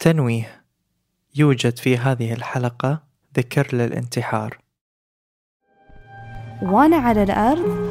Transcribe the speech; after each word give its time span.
تنويه 0.00 0.62
يوجد 1.36 1.78
في 1.78 1.96
هذه 1.96 2.32
الحلقة 2.32 3.02
ذكر 3.36 3.68
للانتحار. 3.72 4.58
وأنا 6.62 6.96
على 6.96 7.22
الأرض 7.22 7.90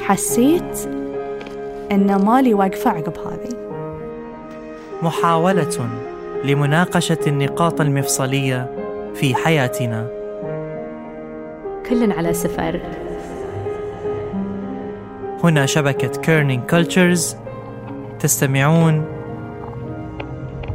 حسيت 0.00 0.78
إن 1.92 2.24
مالي 2.24 2.54
واقفة 2.54 2.90
عقب 2.90 3.18
هذه. 3.18 3.48
محاولة 5.02 5.88
لمناقشة 6.44 7.18
النقاط 7.26 7.80
المفصلية 7.80 8.70
في 9.14 9.34
حياتنا. 9.34 10.08
كل 11.88 12.12
على 12.12 12.32
سفر. 12.32 12.80
هنا 15.44 15.66
شبكة 15.66 16.20
Kerning 16.20 16.70
Cultures 16.70 17.36
تستمعون 18.18 19.15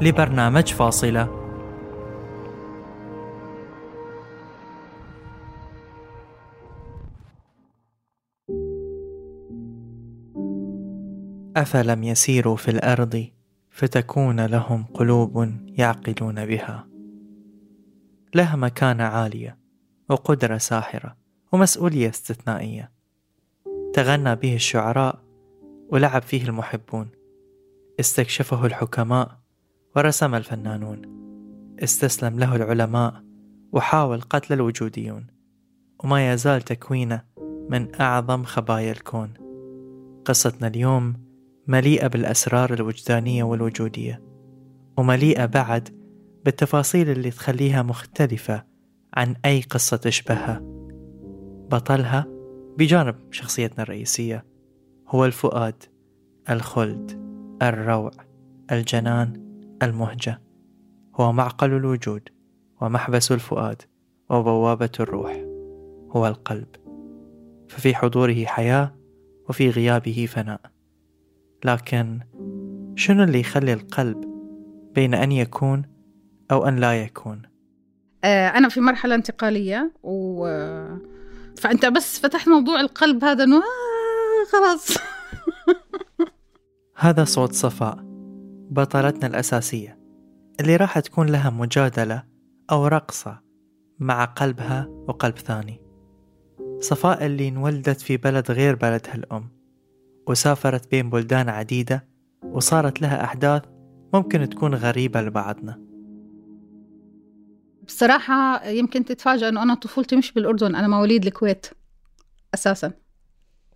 لبرنامج 0.02 0.74
فاصلة. 0.74 1.42
أفلم 11.58 12.04
يسيروا 12.04 12.56
في 12.56 12.72
الأرض 12.72 13.28
فتكون 13.70 14.46
لهم 14.46 14.84
قلوب 14.94 15.50
يعقلون 15.66 16.46
بها. 16.46 16.88
لها 18.36 18.56
مكانة 18.56 19.04
عالية 19.04 19.58
وقدرة 20.10 20.58
ساحرة 20.58 21.16
ومسؤولية 21.52 22.10
استثنائية. 22.10 22.92
تغنى 23.94 24.36
به 24.36 24.56
الشعراء 24.56 25.24
ولعب 25.90 26.22
فيه 26.22 26.44
المحبون. 26.44 27.10
استكشفه 28.00 28.66
الحكماء 28.66 29.41
ورسم 29.96 30.36
الفنانون. 30.36 31.02
استسلم 31.84 32.40
له 32.40 32.56
العلماء 32.56 33.24
وحاول 33.72 34.22
قتل 34.22 34.54
الوجوديون. 34.54 35.28
وما 36.04 36.34
يزال 36.34 36.62
تكوينه 36.62 37.22
من 37.70 38.02
أعظم 38.02 38.44
خبايا 38.44 38.92
الكون. 38.92 39.34
قصتنا 40.26 40.68
اليوم 40.68 41.14
مليئة 41.68 42.08
بالأسرار 42.08 42.74
الوجدانية 42.74 43.44
والوجودية 43.44 44.22
ومليئة 44.98 45.46
بعد 45.46 45.90
بالتفاصيل 46.46 47.10
اللي 47.10 47.32
تخليها 47.32 47.84
مختلفة 47.84 48.64
عن 49.14 49.36
أي 49.46 49.62
قصة 49.62 49.98
تشبهها. 49.98 50.62
بطلها 51.72 52.26
بجانب 52.78 53.16
شخصيتنا 53.32 53.84
الرئيسية 53.84 54.46
هو 55.08 55.26
الفؤاد 55.26 55.84
الخلد 56.50 57.12
الروع 57.62 58.12
الجنان 58.72 59.51
المهجة. 59.84 60.42
هو 61.16 61.32
معقل 61.32 61.74
الوجود 61.74 62.30
ومحبس 62.82 63.32
الفؤاد 63.32 63.82
وبوابة 64.30 64.90
الروح. 65.00 65.46
هو 66.12 66.28
القلب. 66.28 66.68
ففي 67.70 67.96
حضوره 67.96 68.46
حياة 68.46 68.96
وفي 69.50 69.70
غيابه 69.70 70.26
فناء. 70.30 70.62
لكن 71.66 72.20
شنو 72.96 73.24
اللي 73.24 73.40
يخلي 73.40 73.74
القلب 73.74 74.32
بين 74.96 75.14
أن 75.14 75.32
يكون 75.32 75.84
أو 76.52 76.68
أن 76.68 76.76
لا 76.76 77.04
يكون؟ 77.04 77.42
آه، 78.24 78.48
أنا 78.48 78.70
في 78.70 78.82
مرحلة 78.82 79.16
انتقالية 79.16 79.92
و 80.04 80.48
فأنت 81.58 81.86
بس 81.86 82.20
فتحت 82.20 82.48
موضوع 82.48 82.80
القلب 82.80 83.24
هذا 83.24 83.44
إنه 83.44 83.58
آه 83.58 84.52
خلاص. 84.52 84.98
هذا 86.96 87.24
صوت 87.24 87.54
صفاء. 87.54 88.11
بطلتنا 88.72 89.28
الأساسية 89.28 90.00
اللي 90.60 90.76
راح 90.76 91.00
تكون 91.00 91.30
لها 91.30 91.50
مجادلة 91.50 92.24
أو 92.72 92.88
رقصة 92.88 93.42
مع 94.00 94.26
قلبها 94.26 94.88
وقلب 94.90 95.38
ثاني. 95.38 95.82
صفاء 96.80 97.26
اللي 97.26 97.48
انولدت 97.48 98.02
في 98.02 98.18
بلد 98.18 98.52
غير 98.52 98.76
بلدها 98.76 99.16
الأم 99.16 99.50
وسافرت 100.28 100.92
بين 100.92 101.10
بلدان 101.10 101.50
عديدة 101.50 102.08
وصارت 102.44 103.02
لها 103.02 103.24
أحداث 103.24 103.62
ممكن 104.14 104.50
تكون 104.50 104.76
غريبة 104.76 105.22
لبعضنا. 105.22 105.82
بصراحة 107.88 108.68
يمكن 108.68 109.06
تتفاجأ 109.06 109.50
أنه 109.50 109.64
أنا 109.64 109.74
طفولتي 109.74 110.16
مش 110.16 110.32
بالأردن 110.32 110.76
أنا 110.76 110.88
مواليد 110.88 111.26
الكويت 111.26 111.66
أساسا. 112.54 112.92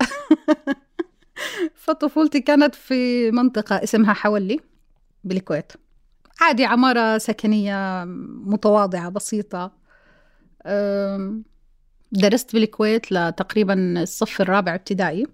فطفولتي 1.84 2.40
كانت 2.40 2.76
في 2.76 3.32
منطقة 3.32 3.76
اسمها 3.84 4.14
حولي. 4.14 4.75
بالكويت. 5.26 5.72
عادي 6.42 6.66
عمارة 6.66 7.18
سكنية 7.18 8.04
متواضعة 8.46 9.10
بسيطة. 9.10 9.72
درست 12.12 12.54
بالكويت 12.54 13.12
لتقريبا 13.12 14.02
الصف 14.04 14.42
الرابع 14.42 14.76
ابتدائي. 14.76 15.28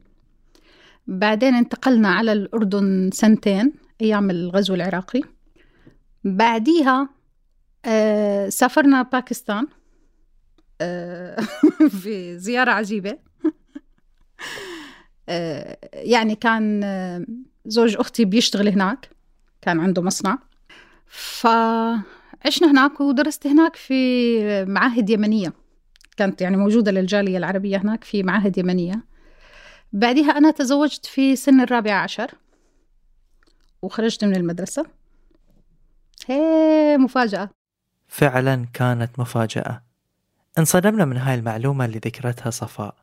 بعدين 1.07 1.53
انتقلنا 1.56 2.07
على 2.07 2.31
الأردن 2.34 3.09
سنتين 3.13 3.74
أيام 4.01 4.30
الغزو 4.30 4.74
العراقي. 4.74 5.22
بعديها 6.24 7.09
آه 7.85 8.50
سافرنا 8.50 9.01
باكستان 9.01 9.68
آه 10.81 11.41
في 12.01 12.38
زيارة 12.40 12.72
عجيبة. 12.72 13.18
آه 15.30 15.78
يعني 15.94 16.35
كان 16.35 16.81
زوج 17.66 17.96
أختي 17.96 18.25
بيشتغل 18.25 18.68
هناك. 18.69 19.09
كان 19.62 19.80
عنده 19.80 20.02
مصنع. 20.02 20.38
فعشنا 21.08 22.72
هناك 22.72 23.02
ودرست 23.02 23.48
هناك 23.48 23.76
في 23.76 24.66
معاهد 24.66 25.10
يمنية. 25.10 25.54
كانت 26.18 26.42
يعني 26.42 26.58
موجودة 26.58 26.92
للجالية 26.92 27.38
العربية 27.38 27.78
هناك 27.78 28.04
في 28.04 28.24
معاهد 28.24 28.58
يمنية. 28.58 29.04
بعدها 29.94 30.38
أنا 30.38 30.52
تزوجت 30.52 31.06
في 31.06 31.36
سن 31.36 31.62
الرابعة 31.62 32.04
عشر. 32.04 32.32
وخرجت 33.82 34.26
من 34.26 34.36
المدرسة. 34.36 34.86
هي 36.28 36.98
مفاجأة. 36.98 37.50
فعلا 38.08 38.66
كانت 38.74 39.20
مفاجأة. 39.20 39.84
انصدمنا 40.58 41.06
من 41.06 41.18
هاي 41.18 41.36
المعلومة 41.36 41.86
اللي 41.86 41.98
ذكرتها 41.98 42.50
صفاء 42.50 42.96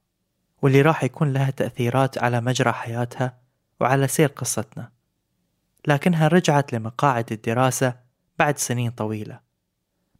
واللي 0.62 0.82
راح 0.82 1.04
يكون 1.04 1.32
لها 1.32 1.50
تأثيرات 1.50 2.18
على 2.18 2.40
مجرى 2.40 2.72
حياتها 2.72 3.38
وعلى 3.80 4.08
سير 4.08 4.28
قصتنا. 4.28 4.97
لكنها 5.86 6.28
رجعت 6.28 6.72
لمقاعد 6.72 7.32
الدراسة 7.32 7.94
بعد 8.38 8.58
سنين 8.58 8.90
طويلة. 8.90 9.40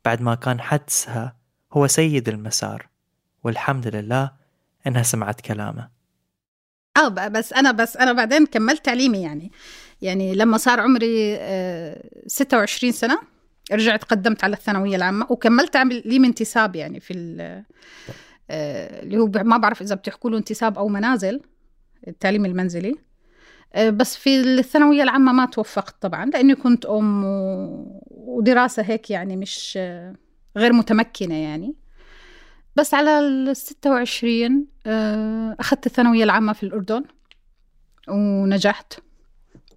بعد 0.05 0.23
ما 0.23 0.35
كان 0.35 0.61
حدسها 0.61 1.37
هو 1.73 1.87
سيد 1.87 2.29
المسار 2.29 2.89
والحمد 3.45 3.87
لله 3.87 4.33
إنها 4.87 5.03
سمعت 5.03 5.41
كلامه. 5.41 5.89
آه 6.97 7.09
بس 7.09 7.53
أنا 7.53 7.73
بس 7.73 7.97
أنا 7.97 8.13
بعدين 8.13 8.47
كملت 8.47 8.85
تعليمي 8.85 9.23
يعني. 9.23 9.53
يعني 10.03 10.35
لما 10.35 10.57
صار 10.59 10.81
عمري 10.81 11.37
26 12.27 12.93
آه، 12.93 12.97
سنة 12.97 13.19
رجعت 13.73 14.05
قدمت 14.05 14.45
على 14.45 14.57
الثانوية 14.57 14.97
العامة 14.97 15.27
وكملت 15.31 15.77
لي 15.77 16.17
انتساب 16.17 16.77
يعني 16.77 17.01
في 17.01 17.15
آه، 18.51 19.03
اللي 19.03 19.19
هو 19.19 19.27
ما 19.27 19.57
بعرف 19.57 19.83
إذا 19.83 19.95
بتحكوا 19.95 20.31
له 20.31 20.39
انتساب 20.39 20.79
أو 20.79 20.89
منازل 20.89 21.41
التعليم 22.09 22.45
المنزلي. 22.45 22.95
بس 23.77 24.17
في 24.17 24.41
الثانوية 24.41 25.03
العامة 25.03 25.33
ما 25.33 25.47
توفقت 25.47 26.03
طبعا 26.03 26.27
لأني 26.27 26.55
كنت 26.55 26.87
أم 26.87 27.25
ودراسة 28.11 28.83
هيك 28.83 29.11
يعني 29.11 29.37
مش 29.37 29.79
غير 30.57 30.73
متمكنة 30.73 31.35
يعني. 31.35 31.75
بس 32.77 32.95
على 32.95 33.19
ال 33.19 33.57
26 33.57 34.67
آه، 34.87 35.57
أخذت 35.61 35.87
الثانوية 35.87 36.25
العامة 36.25 36.53
في 36.53 36.63
الأردن 36.63 37.05
ونجحت 38.09 38.93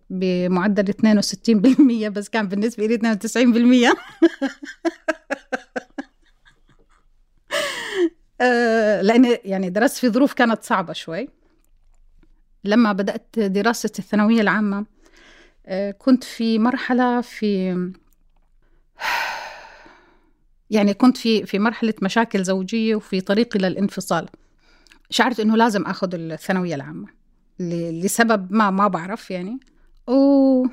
بمعدل 0.10 0.90
62% 0.90 2.10
بس 2.10 2.30
كان 2.30 2.48
بالنسبة 2.48 2.86
لي 2.86 2.96
92% 2.96 3.94
آه، 8.42 9.02
لأن 9.02 9.38
يعني 9.46 9.70
درست 9.70 9.98
في 9.98 10.10
ظروف 10.10 10.34
كانت 10.34 10.64
صعبة 10.64 10.94
شوي. 10.94 11.41
لما 12.64 12.92
بدأت 12.92 13.40
دراسة 13.40 13.92
الثانوية 14.00 14.42
العامة 14.42 14.86
آه، 15.66 15.92
كنت 15.92 16.24
في 16.24 16.60
مرحلة 16.60 17.22
في 17.22 17.72
يعني 20.70 20.94
كنت 20.94 21.18
في 21.18 21.46
في 21.46 21.60
مرحلة 21.60 21.94
مشاكل 22.02 22.44
زوجية 22.44 22.96
وفي 22.96 23.22
طريقي 23.22 23.60
للانفصال. 23.60 24.30
شعرت 25.10 25.40
إنه 25.40 25.58
لازم 25.58 25.84
أخذ 25.84 26.10
الثانوية 26.14 26.76
العامة 26.76 27.08
لسبب 27.60 28.54
ما 28.54 28.70
ما 28.70 28.88
بعرف 28.88 29.32
يعني. 29.32 29.60
و... 30.08 30.66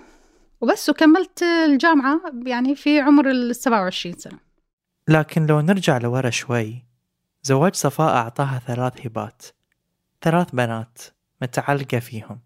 وبس 0.61 0.89
وكملت 0.89 1.43
الجامعة 1.43 2.21
يعني 2.47 2.75
في 2.75 3.01
عمر 3.01 3.31
ال 3.31 3.57
27 3.57 4.19
سنة. 4.19 4.39
لكن 5.09 5.47
لو 5.47 5.61
نرجع 5.61 5.99
لورا 5.99 6.31
شوي 6.31 6.85
زواج 7.43 7.75
صفاء 7.75 8.17
أعطاها 8.17 8.63
ثلاث 8.67 9.07
هبات 9.07 9.43
ثلاث 10.23 10.51
بنات. 10.53 10.99
متعلقة 11.43 11.99
فيهم 11.99 12.39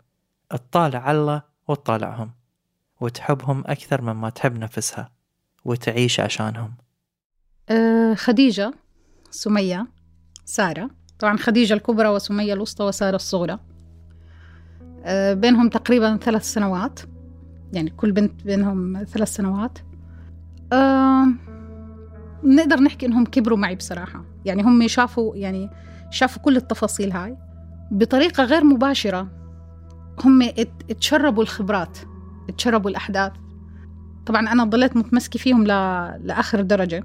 تطالع 0.51 1.11
الله 1.11 1.43
وتطالعهم 1.69 2.31
وتحبهم 3.01 3.65
أكثر 3.67 4.03
مما 4.03 4.31
تحب 4.31 4.59
نفسها 4.59 5.11
وتعيش 5.65 6.21
عشانهم. 6.21 6.75
آه، 7.69 8.15
خديجة 8.15 8.73
سمية 9.31 9.87
سارة. 10.45 10.91
طبعا 11.19 11.37
خديجة 11.37 11.75
الكبرى 11.75 12.09
وسمية 12.09 12.53
الوسطى 12.53 12.85
وسارة 12.85 13.17
الصغرى. 13.17 13.59
آه، 15.05 15.35
بينهم 15.35 15.69
تقريبا 15.69 16.17
ثلاث 16.17 16.45
سنوات. 16.45 17.01
يعني 17.73 17.91
كل 17.91 18.13
بنت 18.13 18.43
بينهم 18.43 19.05
ثلاث 19.05 19.29
سنوات. 19.29 19.79
أه 20.73 21.27
نقدر 22.45 22.81
نحكي 22.81 23.07
إنهم 23.07 23.25
كبروا 23.25 23.59
معي 23.59 23.77
بصراحة. 23.77 24.25
يعني 24.45 24.63
هم 24.63 24.89
شافوا 24.89 25.37
يعني 25.37 25.71
شافوا 26.11 26.43
كل 26.43 26.57
التفاصيل 26.57 27.13
هاي. 27.13 27.37
بطريقة 27.93 28.45
غير 28.45 28.65
مباشرة. 28.65 29.29
هم 30.25 30.43
اتشربوا 30.91 31.43
الخبرات 31.43 31.99
اتشربوا 32.49 32.91
الأحداث. 32.91 33.33
طبعا 34.27 34.53
أنا 34.53 34.65
ضليت 34.65 34.97
متمسكة 34.97 35.39
فيهم 35.39 35.65
ل... 35.65 35.69
لآخر 36.27 36.61
درجة. 36.61 37.05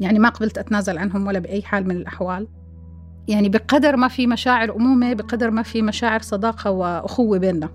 يعني 0.00 0.18
ما 0.18 0.28
قبلت 0.28 0.58
أتنازل 0.58 0.98
عنهم 0.98 1.26
ولا 1.26 1.38
بأي 1.38 1.62
حال 1.62 1.88
من 1.88 1.96
الأحوال. 1.96 2.48
يعني 3.28 3.48
بقدر 3.48 3.96
ما 3.96 4.08
في 4.08 4.26
مشاعر 4.26 4.76
أمومة 4.76 5.12
بقدر 5.12 5.50
ما 5.50 5.62
في 5.62 5.82
مشاعر 5.82 6.20
صداقة 6.20 6.70
وأخوة 6.70 7.38
بيننا. 7.38 7.68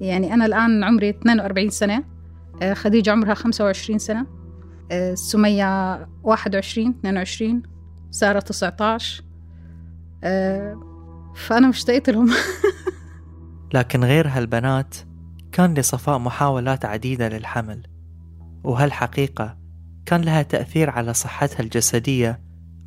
يعني 0.00 0.34
أنا 0.34 0.46
الآن 0.46 0.84
عمري 0.84 1.08
42 1.08 1.70
سنة 1.70 2.04
آه، 2.62 2.74
خديجة 2.74 3.12
عمرها 3.12 3.34
25 3.34 3.98
سنة 3.98 4.26
آه، 4.90 5.14
سمية 5.14 5.94
21 6.22 6.88
22 6.90 7.62
سارة 8.10 8.40
19 8.40 9.22
آه، 10.24 10.93
فأنا 11.34 11.68
مشتقت 11.68 12.10
لهم. 12.10 12.30
لكن 13.74 14.04
غير 14.04 14.28
هالبنات 14.28 14.94
كان 15.52 15.74
لصفاء 15.74 16.18
محاولات 16.18 16.84
عديدة 16.84 17.28
للحمل 17.28 17.82
وهالحقيقة 18.64 19.58
كان 20.06 20.20
لها 20.20 20.42
تأثير 20.42 20.90
على 20.90 21.14
صحتها 21.14 21.60
الجسدية 21.60 22.40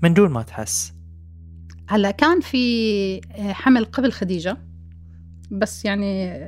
من 0.03 0.13
دون 0.13 0.31
ما 0.31 0.41
تحس. 0.41 0.93
هلا 1.89 2.11
كان 2.11 2.41
في 2.41 3.21
حمل 3.53 3.85
قبل 3.85 4.11
خديجة 4.11 4.57
بس 5.51 5.85
يعني 5.85 6.39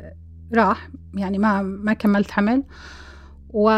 راح 0.53 0.89
يعني 1.13 1.37
ما 1.37 1.61
ما 1.61 1.93
كملت 1.93 2.31
حمل. 2.31 2.63
و 3.49 3.69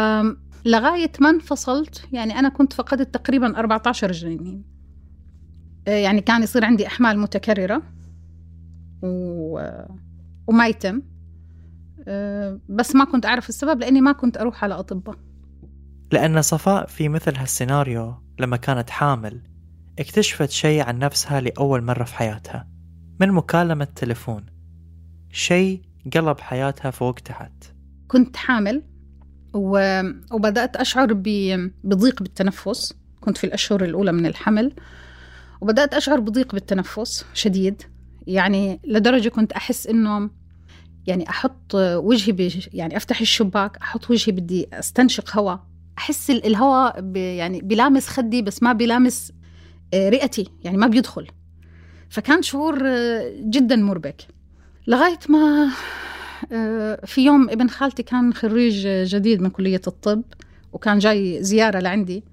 لغاية 0.64 1.12
ما 1.20 1.30
انفصلت 1.30 2.08
يعني 2.12 2.38
أنا 2.38 2.48
كنت 2.48 2.72
فقدت 2.72 3.14
تقريبا 3.14 3.58
14 3.58 4.12
جنين 4.12 4.64
يعني 5.86 6.20
كان 6.20 6.42
يصير 6.42 6.64
عندي 6.64 6.86
أحمال 6.86 7.18
متكررة. 7.18 7.82
و... 9.02 9.60
وما 10.46 10.66
يتم. 10.66 11.02
آه، 12.08 12.60
بس 12.68 12.94
ما 12.94 13.04
كنت 13.04 13.26
أعرف 13.26 13.48
السبب 13.48 13.80
لأني 13.80 14.00
ما 14.00 14.12
كنت 14.12 14.38
أروح 14.38 14.64
على 14.64 14.74
أطباء. 14.74 15.16
لأن 16.12 16.42
صفاء 16.42 16.86
في 16.86 17.08
مثل 17.08 17.36
هالسيناريو 17.36 18.14
لما 18.38 18.56
كانت 18.56 18.90
حامل 18.90 19.42
اكتشفت 19.98 20.50
شيء 20.50 20.82
عن 20.82 20.98
نفسها 20.98 21.40
لأول 21.40 21.82
مرة 21.82 22.04
في 22.04 22.14
حياتها. 22.14 22.68
من 23.20 23.32
مكالمة 23.32 23.84
تلفون 23.84 24.46
شيء 25.32 25.82
قلب 26.14 26.40
حياتها 26.40 26.90
فوق 26.90 27.14
تحت 27.14 27.52
كنت 28.08 28.36
حامل 28.36 28.82
وبدأت 29.54 30.76
أشعر 30.76 31.12
بضيق 31.84 32.22
بالتنفس. 32.22 32.94
كنت 33.20 33.38
في 33.38 33.44
الأشهر 33.44 33.84
الأولى 33.84 34.12
من 34.12 34.26
الحمل. 34.26 34.74
وبدأت 35.60 35.94
أشعر 35.94 36.20
بضيق 36.20 36.52
بالتنفس 36.52 37.26
شديد. 37.34 37.82
يعني 38.26 38.80
لدرجة 38.84 39.28
كنت 39.28 39.52
أحس 39.52 39.86
إنه 39.86 40.30
يعني 41.06 41.28
أحط 41.28 41.74
وجهي 41.74 42.32
بي 42.32 42.52
يعني 42.72 42.96
أفتح 42.96 43.20
الشباك 43.20 43.76
أحط 43.76 44.10
وجهي 44.10 44.32
بدي 44.32 44.68
أستنشق 44.72 45.36
هواء 45.36 45.66
أحس 45.98 46.30
الهواء 46.30 47.16
يعني 47.16 47.60
بيلامس 47.60 48.08
خدي 48.08 48.42
بس 48.42 48.62
ما 48.62 48.72
بيلامس 48.72 49.32
آه، 49.94 50.08
رئتي 50.08 50.48
يعني 50.64 50.76
ما 50.76 50.86
بيدخل. 50.86 51.26
فكان 52.08 52.42
شعور 52.42 52.80
آه، 52.84 53.32
جدا 53.40 53.76
مربك. 53.76 54.26
لغاية 54.86 55.18
ما 55.28 55.70
آه، 56.52 57.04
في 57.06 57.24
يوم 57.24 57.50
ابن 57.50 57.68
خالتي 57.68 58.02
كان 58.02 58.34
خريج 58.34 58.88
جديد 58.88 59.40
من 59.40 59.50
كلية 59.50 59.80
الطب 59.86 60.22
وكان 60.72 60.98
جاي 60.98 61.42
زيارة 61.42 61.78
لعندي. 61.78 62.24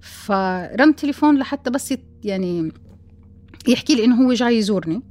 فرن 0.00 0.96
تليفون 0.96 1.38
لحتى 1.38 1.70
بس 1.70 1.94
يعني 2.24 2.72
يحكي 3.68 3.94
لي 3.94 4.04
إنه 4.04 4.26
هو 4.26 4.32
جاي 4.32 4.58
يزورني. 4.58 5.02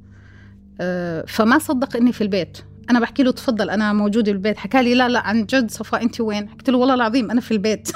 فما 1.27 1.59
صدق 1.59 1.95
إني 1.95 2.13
في 2.13 2.21
البيت. 2.21 2.57
أنا 2.89 2.99
بحكي 2.99 3.23
له 3.23 3.31
تفضل 3.31 3.69
أنا 3.69 3.93
موجودة 3.93 4.31
بالبيت. 4.31 4.57
حكى 4.57 4.81
لي 4.83 4.95
لا 4.95 5.09
لا 5.09 5.19
عن 5.19 5.45
جد 5.45 5.71
صفاء 5.71 6.03
أنت 6.03 6.21
وين؟ 6.21 6.49
حكيت 6.49 6.69
له 6.69 6.77
والله 6.77 6.93
العظيم 6.93 7.31
أنا 7.31 7.41
في 7.41 7.51
البيت. 7.51 7.91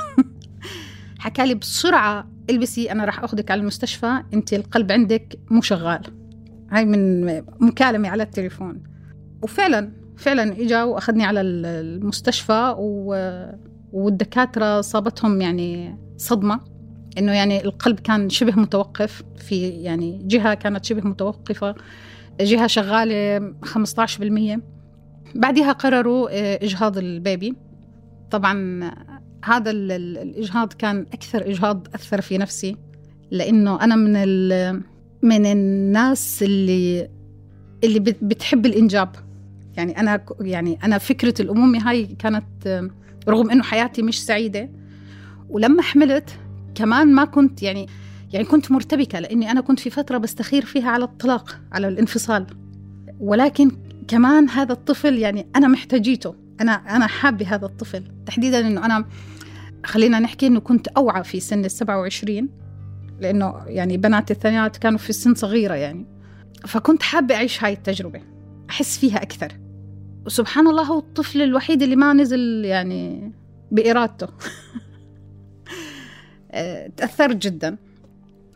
حكى 1.20 1.46
لي 1.46 1.56
بسرعة 1.56 2.28
إلبسي 2.50 2.92
أنا 2.92 3.06
راح 3.06 3.24
أخذك 3.24 3.52
على 3.52 3.62
المستشفى 3.62 4.24
أنت 4.34 4.54
القلب 4.54 4.92
عندك 4.92 5.40
مو 5.50 5.62
شغال. 5.62 6.02
هاي 6.72 6.86
من 6.86 7.26
مكالمة 7.60 8.10
على 8.10 8.24
التليفون. 8.24 8.84
وفعلا 9.42 9.92
فعلا 10.18 10.62
إجا 10.62 10.84
وأخذني 10.84 11.26
على 11.26 11.42
المستشفى 11.42 12.76
و... 12.78 13.16
والدكاترة 13.94 14.82
صابتهم 14.82 15.42
يعني 15.42 15.98
صدمة. 16.18 16.60
إنه 17.18 17.32
يعني 17.32 17.66
القلب 17.66 18.00
كان 18.00 18.30
شبه 18.30 18.60
متوقف 18.62 19.24
في 19.38 19.68
يعني 19.70 20.22
جهة 20.24 20.54
كانت 20.54 20.86
شبه 20.86 21.08
متوقفة. 21.08 21.76
جهة 22.42 22.68
شغالة 22.68 23.40
15% 23.66 24.62
بعدها 25.36 25.72
قرروا 25.72 26.30
آه، 26.32 26.60
إجهاض 26.64 26.98
البيبي. 26.98 27.56
طبعا 28.32 28.82
هذا 29.46 29.72
الإجهاض 29.72 30.74
كان 30.74 31.06
أكثر 31.14 31.50
إجهاض 31.50 31.88
أثر 31.96 32.22
في 32.22 32.38
نفسي 32.38 32.78
لأنه 33.32 33.82
أنا 33.82 33.96
من 33.96 34.14
من 35.22 35.46
الناس 35.46 36.44
اللي 36.44 37.10
اللي 37.84 38.00
بتحب 38.00 38.66
الإنجاب. 38.66 39.16
يعني 39.78 40.00
أنا 40.00 40.26
يعني 40.42 40.80
أنا 40.84 40.98
فكرة 40.98 41.42
الأمومة 41.42 41.90
هاي 41.90 42.06
كانت 42.06 42.90
رغم 43.30 43.52
إنه 43.52 43.64
حياتي 43.64 44.02
مش 44.02 44.26
سعيدة. 44.26 44.70
ولما 45.50 45.82
حملت 45.82 46.30
كمان 46.76 47.14
ما 47.14 47.26
كنت 47.26 47.64
يعني 47.64 47.88
يعني 48.34 48.46
كنت 48.46 48.72
مرتبكة 48.72 49.20
لأني 49.20 49.52
أنا 49.52 49.62
كنت 49.62 49.80
في 49.80 49.90
فترة 49.90 50.18
بستخير 50.18 50.66
فيها 50.66 50.90
على 50.90 51.04
الطلاق 51.04 51.60
على 51.72 51.88
الانفصال. 51.88 52.46
ولكن 53.20 53.72
كمان 54.08 54.50
هذا 54.50 54.74
الطفل 54.74 55.18
يعني 55.18 55.48
أنا 55.56 55.68
محتاجيته. 55.68 56.36
أنا 56.62 56.72
أنا 56.72 57.08
حابة 57.08 57.56
هذا 57.56 57.66
الطفل. 57.66 58.04
تحديدا 58.26 58.68
إنه 58.68 58.86
أنا 58.86 59.06
خلينا 59.86 60.20
نحكي 60.20 60.48
إنه 60.48 60.60
كنت 60.60 60.88
أوعى 60.88 61.24
في 61.24 61.40
سن 61.40 61.66
ال 61.66 61.72
27 61.72 62.50
لأنه 63.20 63.56
يعني 63.66 63.98
بناتي 63.98 64.34
الثانيات 64.34 64.78
كانوا 64.78 65.00
في 65.00 65.14
سن 65.14 65.34
صغيرة 65.36 65.74
يعني. 65.74 66.06
فكنت 66.66 67.04
حابة 67.04 67.36
أعيش 67.36 67.64
هاي 67.64 67.74
التجربة 67.74 68.22
أحس 68.70 68.98
فيها 68.98 69.18
أكثر. 69.24 69.60
وسبحان 70.26 70.68
الله 70.68 70.84
هو 70.84 71.00
الطفل 71.00 71.42
الوحيد 71.42 71.84
اللي 71.84 71.96
ما 71.96 72.14
نزل 72.14 72.66
يعني 72.66 73.32
بإرادته. 73.72 74.28
آه، 76.52 76.92
تأثرت 76.98 77.36
جدا. 77.36 77.78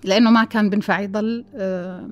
لأنه 0.05 0.31
ما 0.31 0.43
كان 0.43 0.69
بنفع 0.69 0.99
يضل 0.99 1.45
آه، 1.55 2.09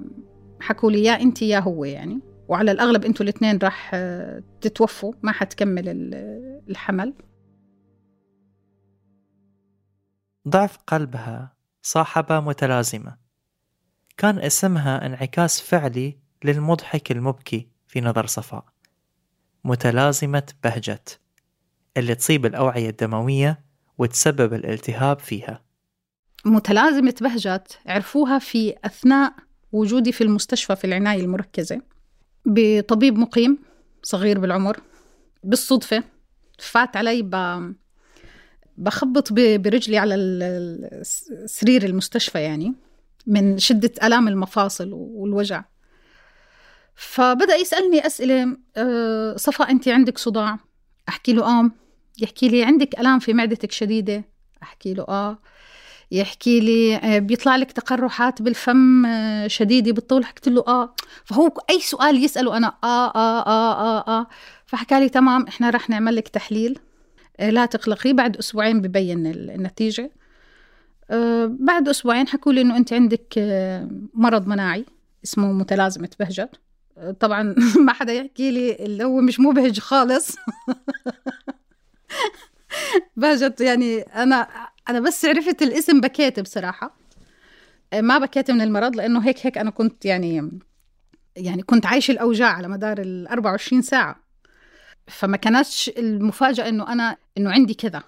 حكوا 0.60 0.92
لي 0.92 1.04
يا 1.04 1.22
أنت 1.22 1.42
يا 1.42 1.60
هو 1.60 1.86
يعني. 1.86 2.20
وعلى 2.48 2.72
الأغلب 2.72 3.06
أنتوا 3.06 3.24
الاثنين 3.24 3.58
راح 3.58 3.92
آه، 3.94 4.44
تتوفوا 4.62 5.14
ما 5.24 5.32
حتكمل 5.32 5.84
الحمل. 6.70 7.14
ضعف 10.48 10.78
قلبها 10.78 11.54
صاحبة 11.82 12.40
متلازمة. 12.40 13.18
كان 14.18 14.40
اسمها 14.40 15.06
انعكاس 15.06 15.62
فعلي 15.62 16.18
للمضحك 16.44 17.12
المبكي 17.12 17.70
في 17.88 18.02
نظر 18.02 18.26
صفاء 18.26 18.66
متلازمة 19.64 20.54
بهجت 20.64 21.20
اللي 21.98 22.16
تصيب 22.16 22.46
الأوعية 22.46 22.90
الدموية 22.90 23.64
وتسبب 23.98 24.54
الالتهاب 24.54 25.20
فيها. 25.20 25.69
متلازمة 26.46 27.16
بهجت 27.22 27.80
عرفوها 27.86 28.40
في 28.40 28.76
أثناء 28.86 29.34
وجودي 29.72 30.12
في 30.12 30.24
المستشفى 30.24 30.76
في 30.76 30.86
العناية 30.86 31.22
المركزة. 31.22 31.82
بطبيب 32.46 33.18
مقيم 33.18 33.58
صغير 34.04 34.40
بالعمر 34.40 34.80
بالصدفة 35.44 36.04
فات 36.60 36.98
علي 36.98 37.22
ب... 37.22 37.36
بخبط 38.78 39.34
برجلي 39.34 39.98
على 39.98 40.16
سرير 41.46 41.86
المستشفى 41.86 42.42
يعني 42.42 42.74
من 43.28 43.58
شدة 43.58 43.92
آلام 44.04 44.28
المفاصل 44.28 44.90
والوجع. 44.94 45.64
فبدأ 46.96 47.56
يسألني 47.56 48.06
أسئلة 48.06 48.58
أه 48.78 49.36
صفا 49.36 49.70
أنت 49.70 49.88
عندك 49.88 50.18
صداع؟ 50.18 50.60
أحكي 51.10 51.34
له 51.34 51.60
آه. 51.60 51.72
يحكي 52.22 52.50
لي 52.50 52.64
عندك 52.64 53.00
ألام 53.00 53.20
في 53.20 53.34
معدتك 53.34 53.72
شديدة؟ 53.72 54.24
أحكي 54.64 54.94
له 54.94 55.04
آه. 55.10 55.40
يحكي 56.12 56.60
لي 56.60 56.96
آه 56.96 57.20
بيطلع 57.20 57.56
لك 57.56 57.72
تقرحات 57.72 58.42
بالفم 58.42 59.06
آه 59.06 59.48
شديدة 59.48 59.92
بالطول. 59.92 60.26
حكيت 60.26 60.48
له 60.48 60.64
آه. 60.68 60.96
فهو 61.26 61.48
أي 61.70 61.80
سؤال 61.80 62.24
يسأله 62.24 62.58
أنا 62.58 62.68
آه 62.84 63.08
آه 63.16 63.46
آه 63.48 63.74
آه, 63.74 64.20
آه. 64.20 64.28
فحكى 64.66 65.00
لي 65.00 65.10
تمام 65.10 65.48
إحنا 65.48 65.70
رح 65.70 65.90
نعمل 65.90 66.16
لك 66.16 66.28
تحليل 66.28 66.80
آه، 67.40 67.50
لا 67.50 67.66
تقلقي 67.66 68.14
بعد 68.14 68.38
أسبوعين 68.38 68.82
ببين 68.82 69.28
النتيجة. 69.28 70.12
آه، 71.12 71.46
بعد 71.60 71.90
أسبوعين 71.90 72.28
حكوا 72.28 72.54
لي 72.54 72.62
إنه 72.62 72.78
أنت 72.78 72.94
عندك 72.94 73.34
مرض 74.14 74.48
مناعي 74.48 74.86
اسمه 75.24 75.52
متلازمة 75.52 76.10
بهجت 76.20 76.50
طبعا 77.20 77.56
ما 77.86 77.94
حدا 77.94 78.14
يحكي 78.14 78.52
لي 78.52 78.76
اللي 78.86 79.04
هو 79.04 79.22
مش 79.22 79.40
مبهج 79.40 79.80
خالص. 79.80 80.36
بهجت 83.18 83.62
يعني 83.62 84.02
أنا 84.02 84.48
أنا 84.90 85.00
بس 85.00 85.26
عرفت 85.26 85.62
الاسم 85.62 86.02
بكيت 86.02 86.40
بصراحة 86.40 87.00
ما 87.94 88.18
بكيت 88.18 88.52
من 88.52 88.62
المرض 88.62 88.96
لأنه 88.96 89.20
هيك 89.20 89.46
هيك 89.46 89.58
أنا 89.58 89.70
كنت 89.70 90.06
يعني 90.06 90.60
يعني 91.36 91.62
كنت 91.62 91.86
عايش 91.86 92.10
الأوجاع 92.10 92.50
على 92.50 92.68
مدار 92.68 93.02
ال 93.02 93.28
24 93.28 93.82
ساعة. 93.82 94.16
فما 95.08 95.38
كانتش 95.38 95.92
المفاجأة 95.98 96.70
إنه 96.70 96.92
أنا 96.92 97.18
إنه 97.38 97.52
عندي 97.52 97.74
كذا. 97.74 98.04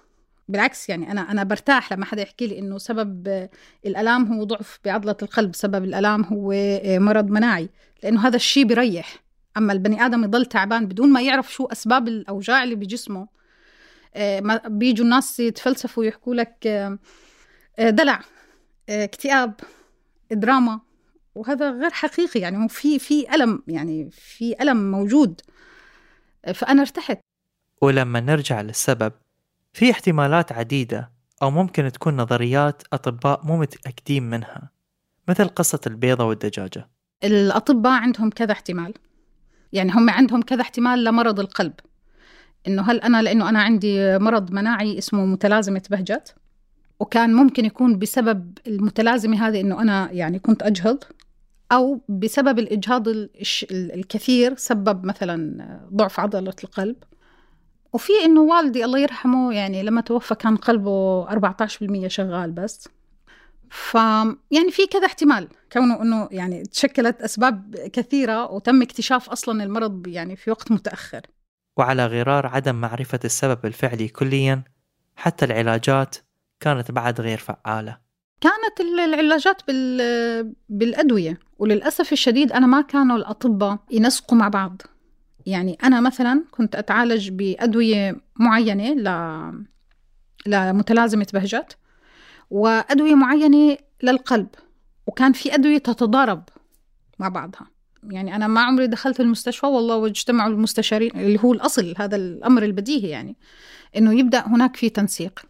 بالعكس 0.48 0.88
يعني 0.88 1.10
أنا 1.10 1.30
أنا 1.30 1.44
برتاح 1.44 1.92
لما 1.92 2.04
حدا 2.04 2.22
يحكي 2.22 2.46
لي 2.46 2.58
إنه 2.58 2.78
سبب 2.78 3.48
الآلام 3.86 4.32
هو 4.32 4.44
ضعف 4.44 4.80
بعضلة 4.84 5.16
القلب 5.22 5.54
سبب 5.54 5.84
الآلام 5.84 6.24
هو 6.24 6.52
مرض 6.84 7.30
مناعي. 7.30 7.68
لأنه 8.02 8.26
هذا 8.26 8.36
الشيء 8.36 8.64
بيريح. 8.64 9.22
أما 9.56 9.72
البني 9.72 10.06
آدم 10.06 10.24
يضل 10.24 10.46
تعبان 10.46 10.86
بدون 10.86 11.12
ما 11.12 11.22
يعرف 11.22 11.52
شو 11.52 11.66
أسباب 11.66 12.08
الأوجاع 12.08 12.64
اللي 12.64 12.74
بجسمه 12.74 13.20
آه، 13.20 13.41
بيجوا 14.66 15.04
الناس 15.04 15.40
يتفلسفوا 15.40 16.02
ويحكوا 16.02 16.34
لك 16.34 16.66
آه، 16.66 16.98
آه، 17.78 17.90
دلع 17.90 18.20
اكتئاب 18.88 19.54
دراما. 20.30 20.80
وهذا 21.34 21.70
غير 21.70 21.90
حقيقي 21.90 22.40
يعني 22.40 22.68
في 22.68 22.98
في 22.98 23.34
ألم 23.34 23.62
يعني 23.68 24.10
في 24.10 24.62
ألم 24.62 24.90
موجود. 24.90 25.40
فأنا 26.54 26.82
ارتحت. 26.82 27.18
ولما 27.82 28.20
نرجع 28.20 28.60
للسبب 28.60 29.12
في 29.72 29.90
احتمالات 29.90 30.52
عديدة 30.52 31.12
أو 31.42 31.50
ممكن 31.50 31.92
تكون 31.92 32.16
نظريات 32.16 32.82
أطباء 32.92 33.46
مو 33.46 33.56
متأكدين 33.56 34.22
منها 34.22 34.70
مثل 35.28 35.48
قصة 35.48 35.80
البيضة 35.86 36.24
والدجاجة. 36.24 36.88
الأطباء 37.24 37.92
عندهم 37.92 38.30
كذا 38.30 38.52
احتمال. 38.52 38.94
يعني 39.72 39.92
هم 39.92 40.10
عندهم 40.10 40.42
كذا 40.42 40.60
احتمال 40.60 41.04
لمرض 41.04 41.40
القلب. 41.40 41.72
إنه 42.66 42.82
هل 42.82 43.00
أنا 43.00 43.22
لأنه 43.22 43.48
أنا 43.48 43.62
عندي 43.62 44.18
مرض 44.18 44.52
مناعي 44.52 44.98
اسمه 44.98 45.24
متلازمة 45.24 45.82
بهجت 45.90 46.34
وكان 47.00 47.34
ممكن 47.34 47.64
يكون 47.64 47.98
بسبب 47.98 48.58
المتلازمة 48.66 49.48
هذه 49.48 49.60
إنه 49.60 49.82
أنا 49.82 50.12
يعني 50.12 50.38
كنت 50.38 50.62
أجهض 50.62 51.04
أو 51.72 52.00
بسبب 52.08 52.58
الإجهاض 52.58 53.08
الكثير 53.72 54.56
سبب 54.56 55.04
مثلا 55.04 55.66
ضعف 55.94 56.20
عضلة 56.20 56.54
القلب 56.64 56.96
وفي 57.92 58.12
إنه 58.24 58.40
والدي 58.40 58.84
الله 58.84 58.98
يرحمه 58.98 59.54
يعني 59.54 59.82
لما 59.82 60.00
توفى 60.00 60.34
كان 60.34 60.56
قلبه 60.56 61.26
14% 61.26 62.06
شغال 62.06 62.52
بس 62.52 62.88
ف 63.70 63.94
يعني 64.50 64.70
في 64.70 64.86
كذا 64.90 65.06
احتمال 65.06 65.48
كونه 65.72 66.02
إنه 66.02 66.28
يعني 66.30 66.62
تشكلت 66.62 67.20
أسباب 67.20 67.76
كثيرة 67.92 68.52
وتم 68.52 68.82
اكتشاف 68.82 69.30
أصلا 69.30 69.64
المرض 69.64 70.06
يعني 70.06 70.36
في 70.36 70.50
وقت 70.50 70.72
متأخر. 70.72 71.20
وعلى 71.76 72.06
غرار 72.06 72.46
عدم 72.46 72.74
معرفة 72.74 73.20
السبب 73.24 73.66
الفعلي 73.66 74.08
كليا 74.08 74.64
حتى 75.16 75.44
العلاجات 75.44 76.16
كانت 76.60 76.90
بعد 76.90 77.20
غير 77.20 77.38
فعالة. 77.38 77.98
كانت 78.40 78.80
العلاجات 78.80 79.62
بالأدوية 80.68 81.38
وللأسف 81.58 82.12
الشديد 82.12 82.52
أنا 82.52 82.66
ما 82.66 82.80
كانوا 82.80 83.16
الأطباء 83.16 83.78
ينسقوا 83.90 84.38
مع 84.38 84.48
بعض. 84.48 84.82
يعني 85.46 85.78
أنا 85.84 86.00
مثلا 86.00 86.44
كنت 86.50 86.76
أتعالج 86.76 87.30
بأدوية 87.30 88.20
معينة 88.36 88.94
ل 88.94 89.08
لمتلازمة 90.46 91.26
بهجت 91.34 91.76
وأدوية 92.50 93.14
معينة 93.14 93.76
للقلب 94.02 94.48
وكان 95.06 95.32
في 95.32 95.54
أدوية 95.54 95.78
تتضارب 95.78 96.42
مع 97.18 97.28
بعضها 97.28 97.66
يعني 98.10 98.36
أنا 98.36 98.46
ما 98.46 98.60
عمري 98.60 98.86
دخلت 98.86 99.20
المستشفى 99.20 99.66
والله 99.66 99.96
واجتمعوا 99.96 100.50
المستشارين 100.50 101.10
اللي 101.14 101.38
هو 101.44 101.52
الأصل 101.52 101.94
هذا 101.98 102.16
الأمر 102.16 102.62
البديهي 102.62 103.08
يعني 103.08 103.36
إنه 103.96 104.18
يبدأ 104.18 104.46
هناك 104.46 104.76
في 104.76 104.90
تنسيق. 104.90 105.40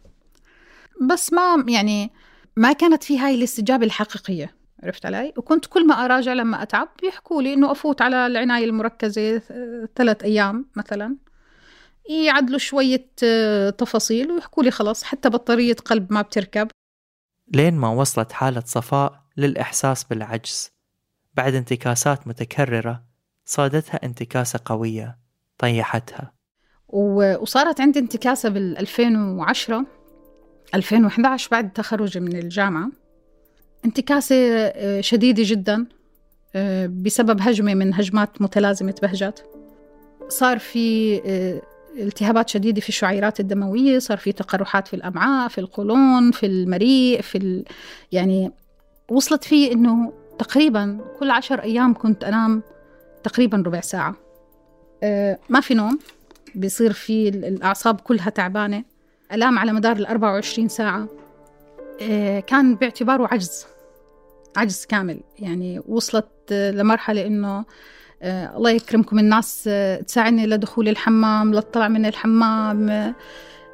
بس 1.09 1.33
ما 1.33 1.65
يعني 1.67 2.11
ما 2.55 2.73
كانت 2.73 3.03
في 3.03 3.19
هاي 3.19 3.35
الاستجابة 3.35 3.85
الحقيقية 3.85 4.55
عرفت 4.83 5.05
علي؟ 5.05 5.33
وكنت 5.37 5.65
كل 5.65 5.87
ما 5.87 6.05
أراجع 6.05 6.33
لما 6.33 6.63
أتعب 6.63 6.89
بيحكوا 7.01 7.41
لي 7.41 7.53
إنه 7.53 7.71
أفوت 7.71 8.01
على 8.01 8.27
العناية 8.27 8.65
المركزة 8.65 9.41
ثلاث 9.95 10.23
أيام 10.23 10.65
مثلا 10.75 11.15
يعدلوا 12.09 12.59
شوية 12.59 13.09
آه، 13.23 13.69
تفاصيل 13.69 14.31
ويحكوا 14.31 14.63
لي 14.63 14.71
خلاص 14.71 15.03
حتى 15.03 15.29
بطارية 15.29 15.73
قلب 15.73 16.13
ما 16.13 16.21
بتركب. 16.21 16.67
لين 17.53 17.73
ما 17.73 17.89
وصلت 17.89 18.31
حالة 18.31 18.63
صفاء 18.65 19.23
للإحساس 19.37 20.03
بالعجز. 20.03 20.69
بعد 21.33 21.55
انتكاسات 21.55 22.27
متكررة 22.27 23.03
صادتها 23.45 23.99
انتكاسة 24.03 24.59
قوية 24.65 25.17
طيحتها. 25.57 26.33
وصارت 26.87 27.81
عندي 27.81 27.99
انتكاسة 27.99 28.49
بال 28.49 28.77
2010 28.77 29.85
2011 30.75 31.49
بعد 31.51 31.73
تخرجي 31.73 32.19
من 32.19 32.35
الجامعة. 32.35 32.91
انتكاسة 33.85 34.35
آه، 34.35 35.01
شديدة 35.01 35.43
جدا 35.45 35.85
آه، 36.55 36.87
بسبب 36.87 37.41
هجمة 37.41 37.73
من 37.73 37.93
هجمات 37.93 38.41
متلازمة 38.41 38.95
بهجت 39.01 39.45
صار 40.29 40.59
في 40.59 41.15
آه، 41.25 41.61
التهابات 41.97 42.49
شديدة 42.49 42.81
في 42.81 42.89
الشعيرات 42.89 43.39
الدموية 43.39 43.99
صار 43.99 44.17
في 44.17 44.31
تقرحات 44.31 44.87
في 44.87 44.93
الأمعاء 44.93 45.49
في 45.49 45.57
القولون 45.57 46.31
في 46.31 46.45
المريء 46.45 47.21
في 47.21 47.37
ال... 47.37 47.63
يعني 48.11 48.51
وصلت 49.11 49.43
في 49.43 49.71
إنه 49.71 50.13
تقريبا 50.39 50.99
كل 51.19 51.31
عشر 51.31 51.63
أيام 51.63 51.93
كنت 51.93 52.23
أنام 52.23 52.63
تقريبا 53.23 53.63
ربع 53.65 53.81
ساعة. 53.81 54.15
أه 55.03 55.39
ما 55.49 55.59
في 55.59 55.73
نوم 55.73 55.99
بيصير 56.55 56.93
في 56.93 57.29
الأعصاب 57.29 58.01
كلها 58.01 58.29
تعبانة. 58.29 58.83
ألام 59.31 59.59
على 59.59 59.73
مدار 59.73 59.95
ال 59.95 60.05
24 60.05 60.67
ساعة. 60.67 61.07
أه 62.01 62.39
كان 62.39 62.75
باعتباره 62.75 63.27
عجز 63.31 63.65
عجز 64.57 64.85
كامل. 64.85 65.19
يعني 65.39 65.81
وصلت 65.87 66.27
لمرحلة 66.51 67.27
إنه 67.27 67.65
آه 68.21 68.57
الله 68.57 68.69
يكرمكم 68.69 69.19
الناس 69.19 69.63
آه 69.67 70.01
تساعدني 70.01 70.47
لدخول 70.47 70.89
الحمام 70.89 71.53
لطلع 71.53 71.87
من 71.87 72.05
الحمام. 72.05 73.13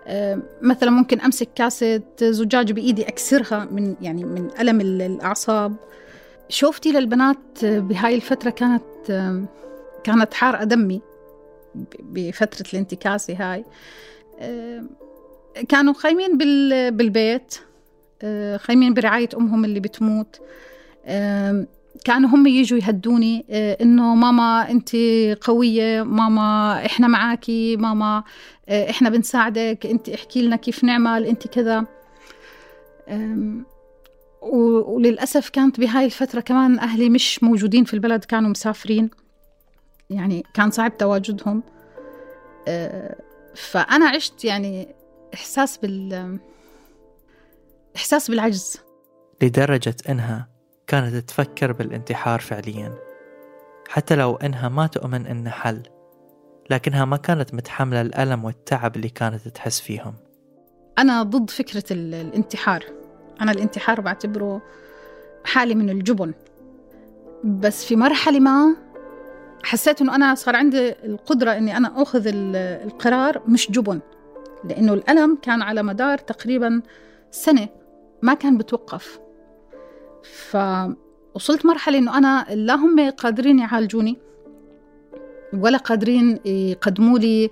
آه 0.08 0.42
مثلا 0.62 0.89
ممكن 0.89 1.22
أمسك 1.22 1.50
كاسه 1.56 2.01
زجاج 2.22 2.72
بإيدي 2.72 3.08
أكسرها 3.08 3.68
من 3.72 3.96
يعني 4.01 4.24
من 4.24 4.50
ألم 4.60 4.82
الأعصاب. 4.82 5.75
شوفتي 6.50 6.91
للبنات 6.91 7.65
بهاي 7.65 8.15
الفترة 8.15 8.50
كانت 8.50 8.84
كانت 10.03 10.34
حارقه 10.34 10.63
دمي 10.63 11.01
بفترة 12.00 12.65
الانتكاسه 12.74 13.34
هاي. 13.39 13.65
كانوا 15.70 15.94
خايمين 15.94 16.38
بالبيت 16.91 17.56
خايمين 18.56 18.94
برعاية 18.94 19.29
أمهم 19.38 19.65
اللي 19.65 19.79
بتموت. 19.79 20.41
كانوا 22.06 22.29
هم 22.29 22.48
يجوا 22.48 22.79
يهدوني 22.79 23.46
إنه 23.82 24.15
ماما 24.15 24.72
أنت 24.72 24.89
قوية 25.41 26.03
ماما 26.03 26.82
إحنا 26.86 27.08
معاكي 27.08 27.77
ماما 27.77 28.24
إحنا 28.70 29.10
بنساعدك 29.10 29.86
أنت 29.86 30.10
احكي 30.10 30.41
لنا 30.41 30.56
كيف 30.56 30.84
نعمل 30.84 31.25
أنت 31.25 31.48
كذا. 31.48 31.86
وللأسف 34.41 35.50
كانت 35.50 35.79
بهاي 35.79 36.05
الفترة 36.05 36.41
كمان 36.41 36.79
أهلي 36.79 37.10
مش 37.10 37.43
موجودين 37.43 37.84
في 37.84 37.93
البلد 37.93 38.25
كانوا 38.25 38.50
مسافرين. 38.50 39.10
يعني 40.10 40.43
كان 40.53 40.72
صعب 40.72 40.98
تواجدهم. 40.98 41.63
آه، 42.67 43.15
فأنا 43.55 44.08
عشت 44.10 44.46
يعني 44.46 44.96
إحساس 45.34 45.77
بال 45.77 46.39
إحساس 47.96 48.29
بالعجز. 48.29 48.77
لدرجة 49.41 49.96
إنها 50.10 50.50
كانت 50.88 51.15
تفكر 51.15 51.72
بالانتحار 51.72 52.39
فعليا. 52.39 52.96
حتى 53.89 54.15
لو 54.15 54.36
إنها 54.36 54.69
ما 54.69 54.88
تؤمن 54.88 55.27
إنه 55.27 55.50
حل 55.50 55.84
لكنها 56.69 57.05
ما 57.05 57.17
كانت 57.17 57.53
متحملة 57.53 58.01
الألم 58.01 58.46
والتعب 58.46 58.96
اللي 58.96 59.10
كانت 59.10 59.48
تحس 59.48 59.79
فيهم. 59.79 60.13
أنا 61.00 61.24
ضد 61.24 61.50
فكرة 61.50 61.84
الانتحار. 61.91 62.99
أنا 63.41 63.51
الانتحار 63.51 64.01
بعتبره 64.01 64.62
حالة 65.46 65.75
من 65.75 65.89
الجبن. 65.89 66.34
بس 67.43 67.86
في 67.86 67.96
مرحلة 67.96 68.39
ما 68.39 68.75
حسيت 69.63 70.01
إنه 70.01 70.15
أنا 70.15 70.36
صار 70.36 70.55
عندي 70.55 70.89
القدرة 70.89 71.51
إني 71.51 71.77
أنا 71.77 72.01
أخذ 72.01 72.24
القرار 72.25 73.41
مش 73.48 73.72
جبن 73.72 74.00
لأنه 74.63 74.93
الألم 74.93 75.38
كان 75.41 75.62
على 75.62 75.84
مدار 75.84 76.17
تقريبا 76.17 76.81
سنة 77.31 77.67
ما 78.22 78.34
كان 78.34 78.58
بتوقف. 78.58 79.19
فوصلت 80.24 81.65
مرحلة 81.65 81.98
إنه 81.98 82.17
أنا 82.17 82.46
لا 82.50 82.75
هم 82.75 83.10
قادرين 83.10 83.60
يعالجوني 83.60 84.17
ولا 85.53 85.77
قادرين 85.77 86.39
يقدموا 86.46 87.19
لي 87.19 87.50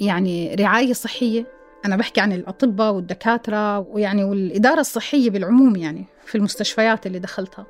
يعني 0.00 0.54
رعاية 0.54 0.92
صحية. 0.92 1.46
أنا 1.84 1.96
بحكي 1.96 2.20
عن 2.20 2.32
الأطباء 2.32 2.92
والدكاترة 2.92 3.78
ويعني 3.78 4.24
والإدارة 4.24 4.80
الصحية 4.80 5.30
بالعموم 5.30 5.76
يعني 5.76 6.04
في 6.26 6.34
المستشفيات 6.34 7.06
اللي 7.06 7.18
دخلتها. 7.18 7.66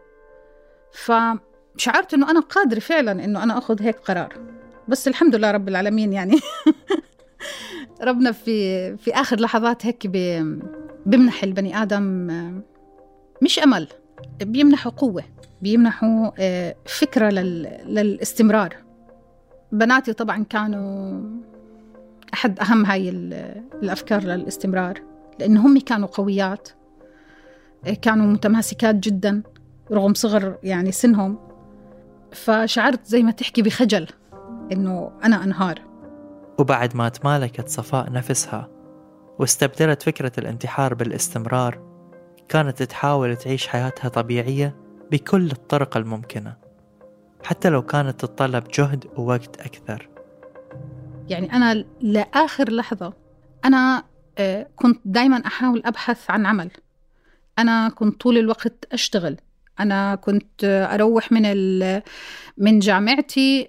فشعرت 0.92 2.14
إنه 2.14 2.31
أنا 2.31 2.40
قادرة 2.40 2.78
فعلا 2.81 3.25
إنه 3.25 3.42
أنا 3.42 3.59
أخذ 3.59 3.83
هيك 3.83 3.99
قرار. 3.99 4.35
بس 4.88 5.09
الحمد 5.09 5.35
لله 5.35 5.50
رب 5.50 5.69
العالمين 5.69 6.12
يعني. 6.12 6.40
ربنا 8.02 8.33
في 8.33 8.97
في 8.97 9.14
آخر 9.14 9.40
لحظات 9.40 9.87
هيك 9.87 10.07
بيمنح 11.07 11.45
البني 11.45 11.83
آدم 11.83 12.28
مش 13.42 13.59
أمل 13.59 13.88
بيمنحوا 14.42 14.92
قوة 14.92 15.25
بيمنحوا 15.62 16.31
آه، 16.38 16.76
فكرة 16.87 17.31
للاستمرار. 17.31 18.76
بناتي 19.73 20.12
طبعا 20.12 20.45
كانوا 20.45 21.21
أحد 22.35 22.61
أهم 22.61 22.87
هاي 22.87 23.09
الأفكار 23.83 24.23
للاستمرار 24.23 25.03
لأن 25.39 25.57
هم 25.57 25.81
كانوا 25.81 26.09
قويات 26.09 26.69
كانوا 28.03 28.27
متماسكات 28.27 28.95
جدا 28.95 29.43
رغم 29.93 30.15
صغر 30.15 30.59
يعني 30.62 30.93
سنهم. 30.93 31.39
فشعرت 32.33 33.07
زي 33.07 33.23
ما 33.23 33.31
تحكي 33.31 33.62
بخجل 33.62 34.07
إنه 34.73 35.12
أنا 35.25 35.45
أنهار. 35.45 35.81
وبعد 36.59 36.97
ما 36.97 37.09
تمالكت 37.09 37.69
صفاء 37.69 38.12
نفسها 38.12 38.69
واستبدلت 39.39 40.03
فكرة 40.03 40.33
الانتحار 40.39 40.95
بالاستمرار 40.95 41.93
كانت 42.49 42.83
تحاول 42.83 43.37
تعيش 43.37 43.69
حياتها 43.69 44.09
طبيعية 44.09 44.77
بكل 45.11 45.51
الطرق 45.51 45.97
الممكنة 45.97 46.57
حتى 47.45 47.69
لو 47.69 47.83
كانت 47.83 48.21
تتطلب 48.21 48.65
جهد 48.75 49.05
ووقت 49.17 49.61
أكثر. 49.61 50.12
يعني 51.29 51.52
أنا 51.52 51.85
لآخر 52.00 52.73
لحظة 52.73 53.12
أنا 53.64 54.05
آه، 54.38 54.67
كنت 54.76 55.00
دايما 55.05 55.47
أحاول 55.47 55.83
أبحث 55.85 56.31
عن 56.31 56.47
عمل. 56.47 56.71
أنا 57.59 57.88
كنت 57.88 58.21
طول 58.21 58.38
الوقت 58.38 58.87
أشتغل. 58.93 59.37
أنا 59.81 60.14
كنت 60.14 60.64
أروح 60.64 61.33
من 61.33 61.43
من 62.57 62.79
جامعتي 62.79 63.69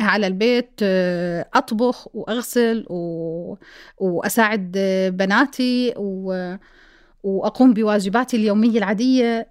على 0.00 0.26
البيت 0.26 0.70
آه، 0.82 1.48
أطبخ 1.54 2.08
وأغسل 2.16 2.86
و... 2.90 3.54
وأساعد 3.98 4.72
بناتي. 5.16 5.94
وأقوم 7.22 7.74
بواجباتي 7.74 8.36
اليومية 8.36 8.78
العادية. 8.78 9.48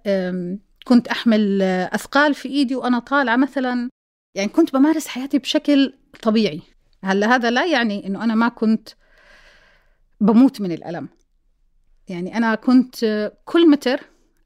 كنت 0.84 1.08
أحمل 1.08 1.62
أثقال 1.62 2.34
في 2.34 2.48
إيدي 2.48 2.74
وأنا 2.76 2.98
طالعة 2.98 3.36
مثلا. 3.36 3.88
يعني 4.34 4.48
كنت 4.48 4.72
بمارس 4.72 5.06
حياتي 5.06 5.38
بشكل 5.38 5.94
طبيعي. 6.22 6.60
هلا 7.04 7.34
هذا 7.34 7.50
لا 7.50 7.66
يعني 7.66 8.06
إنه 8.06 8.24
أنا 8.24 8.34
ما 8.34 8.48
كنت 8.48 8.88
بموت 10.20 10.60
من 10.60 10.72
الألم. 10.72 11.08
يعني 12.08 12.36
أنا 12.36 12.54
كنت 12.54 13.32
كل 13.44 13.70
متر 13.70 14.00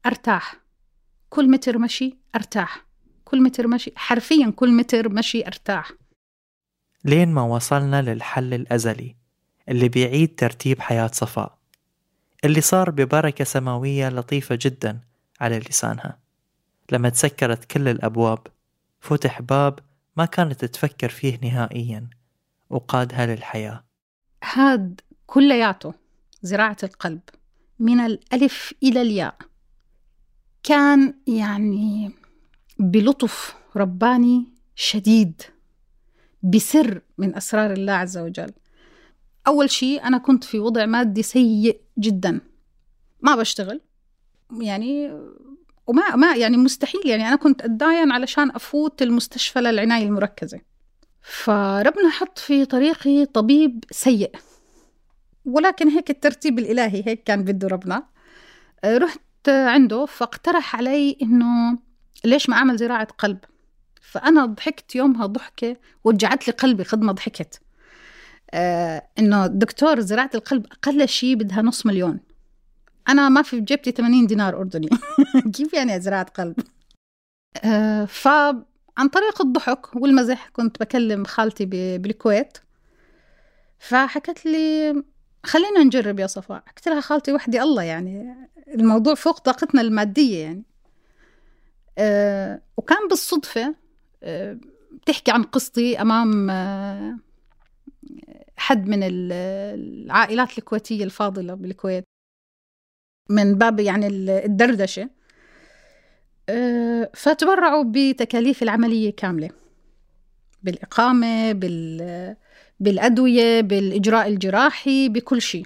أرتاح 0.05 0.55
كل 1.29 1.49
متر 1.49 1.77
مشي 1.77 2.17
أرتاح 2.35 2.85
كل 3.25 3.41
متر 3.41 3.67
مشي 3.67 3.91
حرفيا 3.95 4.53
كل 4.55 4.71
متر 4.71 5.09
مشي 5.09 5.47
أرتاح. 5.47 5.91
لين 7.05 7.29
ما 7.29 7.41
وصلنا 7.41 8.01
للحل 8.01 8.53
الأزلي 8.53 9.15
اللي 9.69 9.89
بيعيد 9.89 10.35
ترتيب 10.35 10.81
حياة 10.81 11.09
صفاء 11.13 11.57
اللي 12.45 12.61
صار 12.61 12.91
ببركة 12.91 13.43
سماوية 13.43 14.09
لطيفة 14.09 14.59
جدا 14.61 14.99
على 15.41 15.59
لسانها. 15.59 16.19
لما 16.91 17.09
تسكرت 17.09 17.65
كل 17.65 17.87
الأبواب 17.87 18.47
فتح 18.99 19.41
باب 19.41 19.79
ما 20.17 20.25
كانت 20.25 20.65
تفكر 20.65 21.09
فيه 21.09 21.39
نهائيا. 21.43 22.09
وقادها 22.69 23.25
للحياة 23.25 23.83
هاد 24.53 25.01
كلياته 25.25 25.93
زراعة 26.41 26.77
القلب 26.83 27.21
من 27.79 27.99
الألف 27.99 28.73
إلى 28.83 29.01
الياء. 29.01 29.37
كان 30.63 31.13
يعني 31.27 32.11
بلطف 32.79 33.55
رباني 33.75 34.45
شديد 34.75 35.41
بسر 36.43 37.01
من 37.17 37.35
أسرار 37.35 37.73
الله 37.73 37.93
عز 37.93 38.17
وجل. 38.17 38.51
أول 39.47 39.69
شيء 39.69 40.03
أنا 40.03 40.17
كنت 40.17 40.43
في 40.43 40.59
وضع 40.59 40.85
مادي 40.85 41.23
سيء 41.23 41.81
جدا. 41.99 42.41
ما 43.21 43.35
بشتغل 43.35 43.81
يعني 44.61 45.11
وما 45.87 46.15
ما 46.15 46.35
يعني 46.35 46.57
مستحيل. 46.57 47.01
يعني 47.05 47.27
أنا 47.27 47.35
كنت 47.35 47.61
أتداين 47.61 48.11
علشان 48.11 48.51
أفوت 48.51 49.01
المستشفى 49.01 49.59
للعناية 49.59 50.05
المركزة. 50.05 50.61
فربنا 51.27 52.09
حط 52.09 52.39
في 52.39 52.65
طريقي 52.65 53.25
طبيب 53.25 53.83
سيء. 53.91 54.31
ولكن 55.45 55.87
هيك 55.87 56.09
الترتيب 56.09 56.59
الإلهي 56.59 57.03
هيك 57.07 57.23
كان 57.23 57.43
بده 57.43 57.67
ربنا. 57.67 58.03
رحت 58.85 59.19
عنده 59.47 60.05
فاقترح 60.05 60.75
علي 60.75 61.17
إنه 61.21 61.77
ليش 62.25 62.49
ما 62.49 62.55
أعمل 62.55 62.77
زراعة 62.77 63.07
قلب؟ 63.17 63.37
فأنا 64.01 64.45
ضحكت 64.45 64.95
يومها 64.95 65.25
ضحكة 65.25 65.77
وجعت 66.03 66.47
لي 66.47 66.53
قلبي 66.53 66.83
خد 66.83 67.01
ما 67.01 67.11
ضحكت. 67.11 67.61
آه 68.51 69.07
إنه 69.19 69.47
دكتور 69.47 69.99
زراعة 69.99 70.31
القلب 70.35 70.65
أقل 70.71 71.07
شيء 71.07 71.35
بدها 71.35 71.61
نص 71.61 71.85
مليون. 71.85 72.19
أنا 73.09 73.29
ما 73.29 73.41
في 73.41 73.59
بجيبتي 73.59 73.91
80 73.91 74.27
دينار 74.27 74.57
أردني. 74.57 74.89
كيف 75.55 75.73
يعني 75.73 75.99
زراعة 75.99 76.25
قلب؟ 76.25 76.55
آه 77.63 78.05
فعن 78.97 79.07
طريق 79.07 79.41
الضحك 79.41 79.95
والمزح 79.95 80.49
كنت 80.49 80.79
بكلم 80.79 81.23
خالتي 81.25 81.65
بالكويت. 81.97 82.57
فحكت 83.79 84.45
لي 84.45 85.03
خلينا 85.43 85.83
نجرب 85.83 86.19
يا 86.19 86.27
صفاء. 86.27 86.63
قلت 86.77 86.87
لها 86.87 87.01
خالتي 87.01 87.33
وحدي 87.33 87.61
الله 87.61 87.83
يعني 87.83 88.35
الموضوع 88.67 89.15
فوق 89.15 89.39
طاقتنا 89.39 89.81
المادية 89.81 90.43
يعني. 90.43 90.63
أه 91.97 92.61
وكان 92.77 93.07
بالصدفة 93.07 93.75
أه 94.23 94.57
بتحكي 94.91 95.31
عن 95.31 95.43
قصتي 95.43 96.01
أمام 96.01 96.49
أه 96.49 97.17
حد 98.57 98.87
من 98.87 98.99
العائلات 99.03 100.57
الكويتية 100.57 101.03
الفاضلة 101.03 101.53
بالكويت. 101.53 102.03
من 103.29 103.55
باب 103.55 103.79
يعني 103.79 104.07
الدردشة. 104.45 105.09
فتبرعوا 107.13 107.83
بتكاليف 107.87 108.63
العملية 108.63 109.15
كاملة. 109.15 109.49
بالإقامة 110.63 111.51
بال 111.51 112.35
بالأدوية 112.79 113.61
بالإجراء 113.61 114.27
الجراحي 114.27 115.09
بكل 115.09 115.41
شيء. 115.41 115.65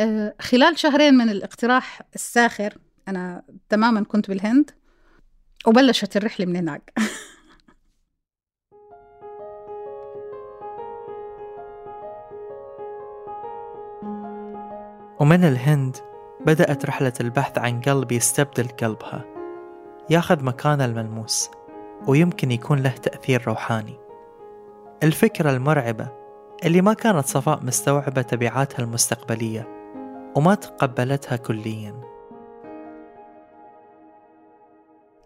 أه 0.00 0.34
خلال 0.40 0.78
شهرين 0.78 1.14
من 1.14 1.28
الاقتراح 1.28 2.02
الساخر 2.14 2.78
أنا 3.08 3.42
تماما 3.68 4.04
كنت 4.04 4.28
بالهند 4.28 4.70
وبلشت 5.66 6.16
الرحلة 6.16 6.46
من 6.46 6.56
هناك. 6.56 6.92
ومن 15.20 15.44
الهند 15.44 15.96
بدأت 16.46 16.86
رحلة 16.86 17.12
البحث 17.20 17.58
عن 17.58 17.80
قلب 17.80 18.12
يستبدل 18.12 18.68
قلبها. 18.68 19.33
ياخذ 20.10 20.44
مكان 20.44 20.80
الملموس 20.80 21.50
ويمكن 22.06 22.50
يكون 22.50 22.82
له 22.82 22.90
تأثير 22.90 23.42
روحاني. 23.46 23.98
الفكرة 25.02 25.50
المرعبة 25.50 26.08
اللي 26.64 26.80
ما 26.80 26.94
كانت 26.94 27.26
صفاء 27.26 27.62
مستوعبة 27.62 28.22
تبعاتها 28.22 28.82
المستقبلية 28.82 29.68
وما 30.36 30.54
تقبلتها 30.54 31.36
كليا. 31.36 32.00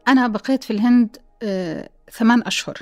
أنا 0.08 0.28
بقيت 0.28 0.64
في 0.64 0.70
الهند 0.70 1.16
آه، 1.42 1.88
ثمان 2.10 2.42
أشهر. 2.46 2.78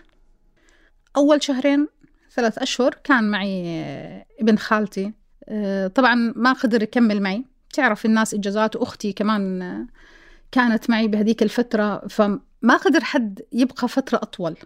أول 1.16 1.42
شهرين 1.42 1.88
ثلاث 2.34 2.58
أشهر 2.58 2.94
كان 3.04 3.30
معي 3.30 3.84
آه، 3.84 4.26
ابن 4.40 4.58
خالتي. 4.58 5.12
آه، 5.48 5.86
طبعا 5.86 6.32
ما 6.36 6.52
قدر 6.52 6.82
يكمل 6.82 7.22
معي. 7.22 7.44
تعرف 7.72 8.06
الناس 8.06 8.34
إجازات 8.34 8.76
وأختي 8.76 9.12
كمان 9.12 9.86
كانت 10.52 10.90
معي 10.90 11.08
بهذيك 11.08 11.42
الفترة 11.42 12.06
فما 12.08 12.76
قدر 12.84 13.04
حد 13.04 13.42
يبقى 13.52 13.88
فترة 13.88 14.16
أطول. 14.16 14.56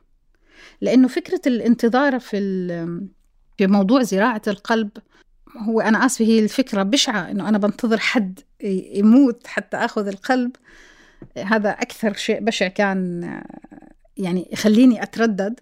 لأنه 0.80 1.08
فكرة 1.08 1.40
الانتظار 1.46 2.18
في 2.18 2.38
في 3.58 3.66
موضوع 3.66 4.02
زراعة 4.02 4.42
القلب 4.46 4.90
هو 5.56 5.80
أنا 5.80 6.06
آسفة 6.06 6.24
هي 6.24 6.38
الفكرة 6.38 6.82
بشعة 6.82 7.30
إنه 7.30 7.48
أنا 7.48 7.58
بنتظر 7.58 7.98
حد 7.98 8.40
يموت 8.94 9.46
حتى 9.46 9.76
آخذ 9.76 10.06
القلب. 10.06 10.56
هذا 11.36 11.70
أكثر 11.70 12.12
شيء 12.12 12.40
بشع 12.40 12.68
كان 12.68 13.22
يعني 14.16 14.48
يخليني 14.52 15.02
أتردد. 15.02 15.60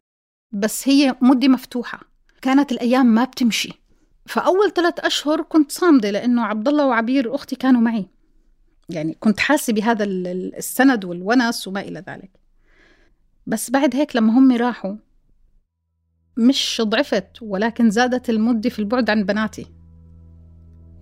بس 0.52 0.88
هي 0.88 1.16
مدة 1.20 1.48
مفتوحة. 1.48 2.00
كانت 2.42 2.72
الأيام 2.72 3.06
ما 3.06 3.24
بتمشي. 3.24 3.72
فأول 4.26 4.72
ثلاث 4.72 5.00
أشهر 5.00 5.42
كنت 5.42 5.72
صامدة 5.72 6.10
لأنه 6.10 6.44
عبد 6.44 6.68
الله 6.68 6.86
وعبير 6.86 7.34
أختي 7.34 7.56
كانوا 7.56 7.80
معي. 7.80 8.06
يعني 8.88 9.16
كنت 9.20 9.40
حاسة 9.40 9.72
بهذا 9.72 10.04
السند 10.04 11.04
والونس 11.04 11.68
وما 11.68 11.80
إلى 11.80 12.04
ذلك. 12.08 12.30
بس 13.46 13.70
بعد 13.70 13.96
هيك 13.96 14.16
لما 14.16 14.38
هم 14.38 14.56
راحوا 14.56 14.96
مش 16.36 16.82
ضعفت 16.84 17.42
ولكن 17.42 17.90
زادت 17.90 18.30
المدة 18.30 18.70
في 18.70 18.78
البعد 18.78 19.10
عن 19.10 19.24
بناتي. 19.24 19.66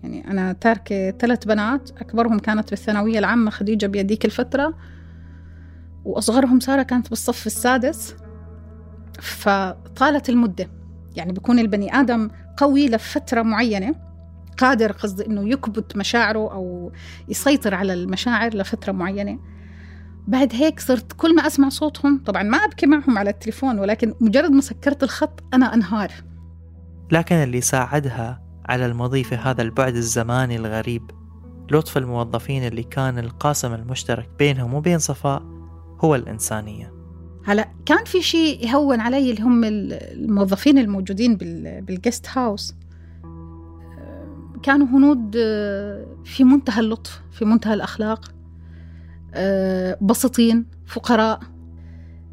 يعني 0.03 0.31
أنا 0.31 0.53
تاركة 0.53 1.11
ثلاث 1.11 1.45
بنات 1.45 1.91
أكبرهم 1.91 2.39
كانت 2.39 2.71
بالثانوية 2.71 3.19
العامة 3.19 3.51
خديجة 3.51 3.87
بيديك 3.87 4.25
الفترة 4.25 4.75
وأصغرهم 6.05 6.61
سارة 6.61 6.83
كانت 6.83 7.09
بالصف 7.09 7.47
السادس. 7.47 8.17
فطالت 9.21 10.29
المدة. 10.29 10.71
يعني 11.17 11.33
بيكون 11.33 11.59
البني 11.59 12.01
آدم 12.01 12.31
قوي 12.57 12.89
لفترة 12.89 13.43
معينة 13.43 14.06
قادر 14.59 14.93
قصدي 14.93 15.27
إنه 15.27 15.49
يكبت 15.49 15.97
مشاعره 15.97 16.53
أو 16.53 16.93
يسيطر 17.29 17.75
على 17.75 17.93
المشاعر 17.93 18.55
لفترة 18.55 18.93
معينة. 18.93 19.39
بعد 20.27 20.53
هيك 20.55 20.81
صرت 20.81 21.13
كل 21.13 21.35
ما 21.35 21.47
أسمع 21.47 21.69
صوتهم 21.69 22.23
طبعا 22.27 22.43
ما 22.43 22.59
أبكي 22.59 22.87
معهم 22.87 23.19
على 23.19 23.31
التليفون 23.31 23.79
ولكن 23.79 24.15
مجرد 24.21 24.51
ما 24.51 24.61
سكرت 24.61 25.03
الخط 25.03 25.45
أنا 25.55 25.75
أنهار. 25.75 26.13
لكن 27.13 27.35
اللي 27.35 27.61
ساعدها 27.61 28.43
على 28.69 28.87
المضي 28.87 29.25
في 29.25 29.35
هذا 29.35 29.63
البعد 29.63 29.97
الزماني 29.97 30.57
الغريب 30.57 31.11
لطف 31.71 31.99
الموظفين 31.99 32.67
اللي 32.67 32.83
كان 32.83 33.19
القاسم 33.19 33.75
المشترك 33.75 34.29
بينهم 34.39 34.75
وبين 34.75 34.99
صفاء 34.99 35.43
هو 36.01 36.15
الإنسانية. 36.15 36.93
هلا 37.45 37.69
كان 37.87 38.05
في 38.05 38.23
شيء 38.23 38.67
يهون 38.67 39.01
علي 39.01 39.31
اللي 39.31 39.43
هم 39.43 39.65
الموظفين 39.65 40.79
الموجودين 40.79 41.37
بالجست 41.81 42.27
هاوس 42.35 42.75
كانوا 44.67 44.87
هنود 44.87 45.37
في 46.25 46.45
منتهى 46.45 46.81
اللطف 46.81 47.23
في 47.33 47.45
منتهى 47.45 47.75
الأخلاق 47.75 48.35
بسيطين 50.03 50.67
فقراء. 50.87 51.41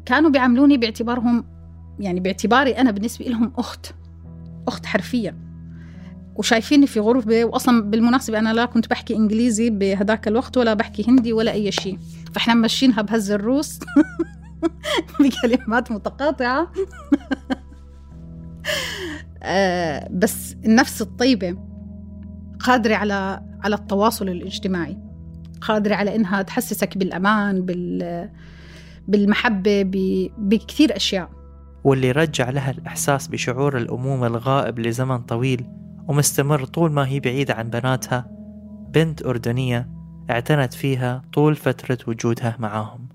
كانوا 0.06 0.30
بيعاملوني 0.30 0.76
باعتبارهم 0.76 1.44
يعني 1.98 2.20
باعتباري 2.20 2.70
أنا 2.70 2.90
بالنسبة 2.90 3.24
لهم 3.24 3.52
أخت 3.58 3.86
أخت 4.68 4.86
حرفيا. 4.86 5.38
وشايفيني 6.36 6.86
في 6.86 7.00
غرفة 7.00 7.44
وأصلا 7.44 7.82
بالمناسبة 7.82 8.38
أنا 8.38 8.52
لا 8.52 8.64
كنت 8.64 8.90
بحكي 8.90 9.16
إنجليزي 9.16 9.70
بهداك 9.70 10.28
الوقت 10.28 10.56
ولا 10.56 10.74
بحكي 10.74 11.10
هندي 11.10 11.32
ولا 11.32 11.52
أي 11.52 11.72
شيء. 11.72 11.98
فإحنا 12.32 12.54
ماشيينها 12.54 13.02
بهز 13.02 13.30
الروس 13.30 13.78
بكلمات 15.20 15.92
متقاطعة. 15.92 16.72
آه، 19.42 20.08
بس 20.12 20.56
النفس 20.64 21.02
الطيبة 21.02 21.73
قادرة 22.64 22.94
على 22.94 23.42
على 23.64 23.74
التواصل 23.74 24.28
الاجتماعي 24.28 24.98
قادرة 25.60 25.94
على 25.94 26.16
إنها 26.16 26.42
تحسسك 26.42 26.98
بالأمان 26.98 27.66
بال 27.66 28.30
بالمحبة 29.08 29.82
بكثير 30.38 30.96
أشياء. 30.96 31.30
واللي 31.84 32.12
رجع 32.12 32.50
لها 32.50 32.70
الإحساس 32.70 33.28
بشعور 33.28 33.76
الأمومة 33.76 34.26
الغائب 34.26 34.78
لزمن 34.78 35.18
طويل 35.18 35.66
ومستمر 36.08 36.64
طول 36.64 36.92
ما 36.92 37.06
هي 37.06 37.20
بعيدة 37.20 37.54
عن 37.54 37.70
بناتها 37.70 38.26
بنت 38.94 39.26
أردنية 39.26 39.88
اعتنت 40.30 40.74
فيها 40.74 41.22
طول 41.32 41.56
فترة 41.56 41.98
وجودها 42.06 42.56
معاهم. 42.58 43.08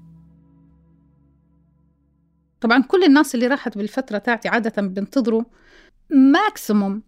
طبعا 2.62 2.84
كل 2.84 3.04
الناس 3.04 3.36
اللي 3.36 3.48
راحت 3.48 3.78
بالفترة 3.78 4.18
تاعتي 4.18 4.50
عادة 4.50 4.82
بينتظروا 4.82 5.44
ماكسيموم 6.10 7.02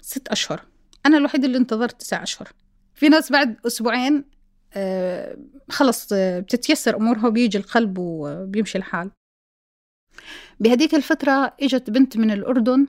ست 0.00 0.28
أشهر. 0.28 0.67
أنا 1.08 1.16
الوحيدة 1.16 1.46
اللي 1.46 1.58
انتظرت 1.58 2.00
تسع 2.00 2.22
أشهر. 2.22 2.48
في 2.94 3.08
ناس 3.08 3.32
بعد 3.32 3.56
أسبوعين 3.66 4.24
آه 4.74 5.38
خلص 5.70 6.08
آه 6.12 6.40
بتتيسر 6.40 6.96
أمورها 6.96 7.26
وبيجي 7.26 7.58
القلب 7.58 7.98
وبيمشي 7.98 8.78
الحال. 8.78 9.10
بهديك 10.60 10.94
الفترة 10.94 11.54
إجت 11.62 11.90
بنت 11.90 12.16
من 12.16 12.30
الأردن 12.30 12.86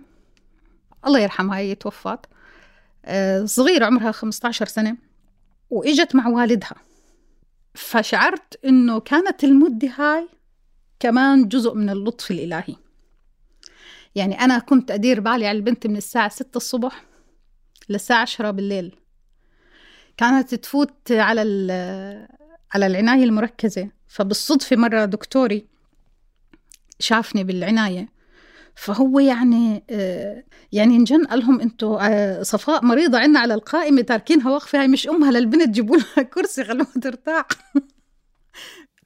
الله 1.08 1.20
يرحمها 1.20 1.58
هي 1.58 1.76
توفت. 1.76 2.20
آه 3.06 3.46
صغيرة 3.46 3.86
عمرها 3.86 4.12
15 4.12 4.66
سنة 4.66 4.98
وإجت 5.70 6.16
مع 6.16 6.28
والدها. 6.28 6.76
فشعرت 7.76 8.66
إنه 8.66 9.00
كانت 9.00 9.44
المدة 9.44 9.88
هاي 9.88 10.30
كمان 11.00 11.48
جزء 11.48 11.74
من 11.74 11.90
اللطف 11.90 12.32
الإلهي. 12.32 12.76
يعني 14.16 14.40
أنا 14.40 14.60
كنت 14.60 14.92
أدير 14.92 15.20
بالي 15.20 15.48
على 15.48 15.52
البنت 15.58 15.88
من 15.88 15.96
الساعة 15.98 16.30
ستة 16.30 16.58
الصبح 16.58 17.09
للساعة 17.90 18.22
عشرة 18.22 18.52
بالليل. 18.52 18.96
كانت 20.18 20.56
تفوت 20.56 21.12
على 21.12 21.42
على 22.74 22.88
العناية 22.88 23.24
المركزة. 23.24 23.90
فبالصدفة 24.08 24.76
مرة 24.76 25.06
دكتوري 25.06 25.66
شافني 27.00 27.44
بالعناية. 27.44 28.20
فهو 28.76 29.20
يعني 29.20 29.84
آه، 29.90 30.44
يعني 30.72 30.96
انجن 30.96 31.26
قال 31.26 31.40
لهم 31.40 31.62
إنتوا 31.62 32.00
آه، 32.02 32.44
صفاء 32.44 32.86
مريضة 32.86 33.20
عنا 33.20 33.40
على 33.40 33.54
القائمة 33.54 34.02
تاركينها 34.02 34.52
واقفة 34.52 34.80
هاي 34.80 34.88
مش 34.88 35.08
أمها 35.08 35.32
للبنت 35.32 35.70
جيبوا 35.70 35.98
لها 35.98 36.24
كرسي 36.34 36.64
خلوها 36.64 36.94
ترتاح. 37.02 37.46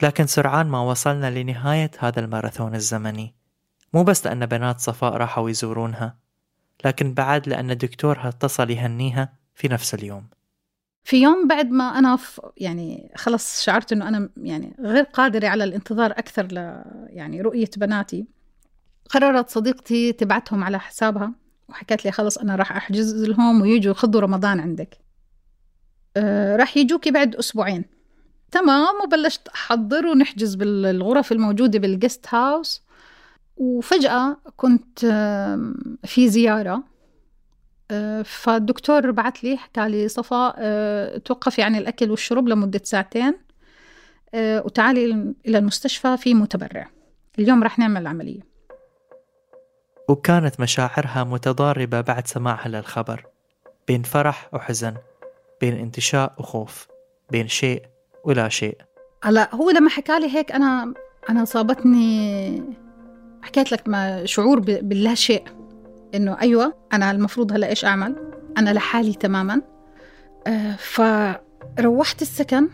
لكن 0.04 0.28
سرعان 0.28 0.68
ما 0.68 0.82
وصلنا 0.82 1.40
لنهاية 1.40 1.92
هذا 2.00 2.20
الماراثون 2.20 2.76
الزمني. 2.76 3.36
مو 3.94 4.04
بس 4.04 4.26
لأن 4.26 4.46
بنات 4.46 4.80
صفاء 4.80 5.14
راحوا 5.14 5.50
يزورونها. 5.50 6.18
لكن 6.86 7.14
بعد 7.14 7.50
لأن 7.50 7.78
دكتورها 7.78 8.30
اتصل 8.30 8.70
يهنيها 8.70 9.34
في 9.56 9.68
نفس 9.68 9.94
اليوم. 9.94 10.28
في 11.04 11.22
يوم 11.22 11.48
بعد 11.48 11.70
ما 11.70 11.84
أنا 11.84 12.18
يعني 12.58 13.12
خلص 13.16 13.64
شعرت 13.64 13.92
إنه 13.92 14.08
أنا 14.08 14.30
يعني 14.38 14.76
غير 14.80 15.04
قادرة 15.04 15.48
على 15.48 15.64
الانتظار 15.64 16.12
أكثر 16.12 16.46
ل 16.46 16.84
يعني 17.10 17.42
رؤية 17.42 17.70
بناتي 17.78 18.26
قررت 19.10 19.50
صديقتي 19.50 20.12
تبعتهم 20.12 20.64
على 20.64 20.80
حسابها 20.80 21.34
وحكت 21.70 22.06
لي 22.06 22.12
خلص 22.12 22.38
أنا 22.38 22.56
راح 22.56 22.72
أحجز 22.72 23.24
لهم 23.24 23.62
ويجوا 23.62 23.92
يخذوا 23.92 24.22
رمضان 24.22 24.60
عندك. 24.60 24.98
أه 26.18 26.56
راح 26.56 26.78
يجوكي 26.78 27.12
بعد 27.12 27.36
أسبوعين. 27.36 27.86
تمام 28.52 28.96
وبلشت 29.04 29.48
أحضر 29.48 30.06
ونحجز 30.08 30.56
بالغرف 30.56 31.32
الموجودة 31.32 31.80
بالجست 31.80 32.26
هاوس 32.30 32.83
وفجأة 33.58 34.38
كنت 34.58 35.00
في 36.06 36.30
زيارة 36.30 36.84
آه، 37.92 38.22
فالدكتور 38.22 39.12
بعت 39.12 39.44
لي 39.44 39.58
حكى 39.58 39.90
لي 39.90 40.08
صفاء 40.08 40.56
آه، 40.58 41.18
توقفي 41.18 41.62
عن 41.62 41.76
الأكل 41.76 42.12
والشرب 42.12 42.48
لمدة 42.48 42.82
ساعتين 42.84 43.34
آه، 44.34 44.62
وتعالي 44.66 45.34
إلى 45.46 45.58
المستشفى 45.58 46.18
في 46.18 46.34
متبرع. 46.34 46.90
اليوم 47.40 47.64
رح 47.64 47.80
نعمل 47.80 48.02
العملية. 48.02 48.42
وكانت 50.10 50.60
مشاعرها 50.60 51.24
متضاربة 51.24 52.02
بعد 52.02 52.28
سماعها 52.28 52.68
للخبر. 52.68 53.26
بين 53.88 54.04
فرح 54.04 54.50
وحزن 54.54 54.94
بين 55.62 55.74
انتشاء 55.74 56.34
وخوف 56.38 56.88
بين 57.32 57.48
شيء 57.48 57.86
ولا 58.24 58.50
شيء. 58.50 58.78
هلا 59.24 59.56
هو 59.56 59.70
لما 59.70 59.90
حكى 59.90 60.20
لي 60.20 60.36
هيك 60.36 60.52
أنا 60.52 60.94
أنا 61.30 61.46
صابتني 61.46 62.64
حكيت 63.44 63.72
لك 63.72 63.88
ما 63.88 64.26
شعور 64.26 64.60
باللا 64.60 65.16
شيء. 65.16 65.44
إنه 66.16 66.38
أيوه 66.42 66.74
أنا 66.94 67.12
المفروض 67.12 67.52
هلا 67.52 67.68
إيش 67.70 67.86
أعمل؟ 67.86 68.16
أنا 68.58 68.70
لحالي 68.70 69.14
تماما. 69.14 69.62
آه 70.48 70.76
فروحت 70.76 72.22
السكن. 72.22 72.70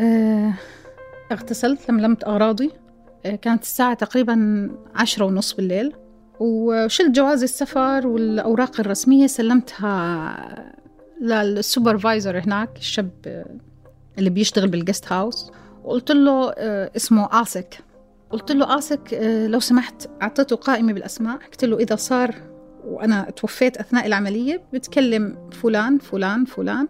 آه 0.00 0.52
اغتسلت 1.32 1.90
لملمت 1.90 2.24
أغراضي. 2.24 2.70
آه 3.26 3.34
كانت 3.34 3.62
الساعة 3.62 3.94
تقريبا 3.94 4.70
عشرة 4.94 5.24
ونص 5.24 5.52
بالليل. 5.52 5.92
وشلت 6.40 7.10
جواز 7.10 7.42
السفر 7.42 8.06
والأوراق 8.06 8.80
الرسمية 8.80 9.26
سلمتها 9.26 10.72
للسوبرفايزر 11.20 12.38
هناك 12.38 12.70
الشاب 12.76 13.10
اللي 14.18 14.30
بيشتغل 14.30 14.68
بالجست 14.68 15.12
هاوس 15.12 15.52
وقلت 15.84 16.10
له 16.10 16.50
آه، 16.50 16.90
اسمه 16.96 17.28
آسك. 17.42 17.78
قلت 18.30 18.52
له 18.52 18.78
آسك 18.78 19.14
آه، 19.14 19.46
لو 19.46 19.60
سمحت 19.60 20.08
أعطيته 20.22 20.56
قائمة 20.56 20.92
بالأسماء. 20.92 21.36
قلت 21.36 21.64
له 21.64 21.78
إذا 21.78 21.96
صار 21.96 22.34
وأنا 22.84 23.30
توفيت 23.30 23.76
أثناء 23.76 24.06
العملية 24.06 24.62
بتكلم 24.72 25.36
فلان 25.52 25.98
فلان 25.98 26.44
فلان 26.44 26.88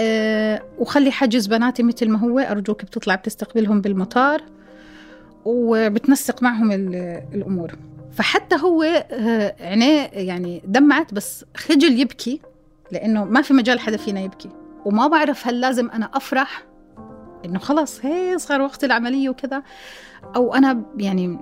أه 0.00 0.62
وخلي 0.78 1.10
حجز 1.10 1.46
بناتي 1.46 1.82
مثل 1.82 2.08
ما 2.08 2.18
هو 2.18 2.38
أرجوك 2.38 2.84
بتطلع 2.84 3.14
بتستقبلهم 3.14 3.80
بالمطار 3.80 4.42
وبتنسق 5.44 6.42
معهم 6.42 6.72
الأمور. 7.34 7.72
فحتى 8.12 8.56
هو 8.56 8.82
آه، 8.82 9.54
عينيه 9.60 10.10
يعني 10.12 10.62
دمعت 10.66 11.14
بس 11.14 11.44
خجل 11.56 12.00
يبكي 12.00 12.40
لأنه 12.92 13.24
ما 13.24 13.42
في 13.42 13.54
مجال 13.54 13.80
حدا 13.80 13.96
فينا 13.96 14.20
يبكي. 14.20 14.48
وما 14.84 15.06
بعرف 15.06 15.46
هل 15.46 15.60
لازم 15.60 15.90
أنا 15.90 16.10
أفرح 16.14 16.62
إنه 17.44 17.58
خلص 17.58 18.04
هي 18.04 18.38
صار 18.38 18.60
وقت 18.60 18.84
العملية 18.84 19.28
وكذا. 19.28 19.62
أو 20.36 20.54
أنا 20.54 20.82
يعني 20.96 21.38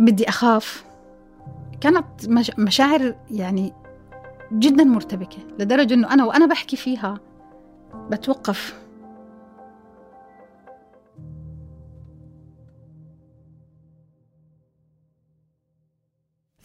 بدي 0.00 0.28
أخاف. 0.28 0.84
كانت 1.80 2.28
مشاعر 2.58 3.16
يعني 3.30 3.72
جدا 4.52 4.84
مرتبكة 4.84 5.38
لدرجة 5.58 5.94
إنه 5.94 6.12
أنا 6.12 6.24
وأنا 6.24 6.46
بحكي 6.46 6.76
فيها 6.76 7.20
بتوقف. 8.10 8.82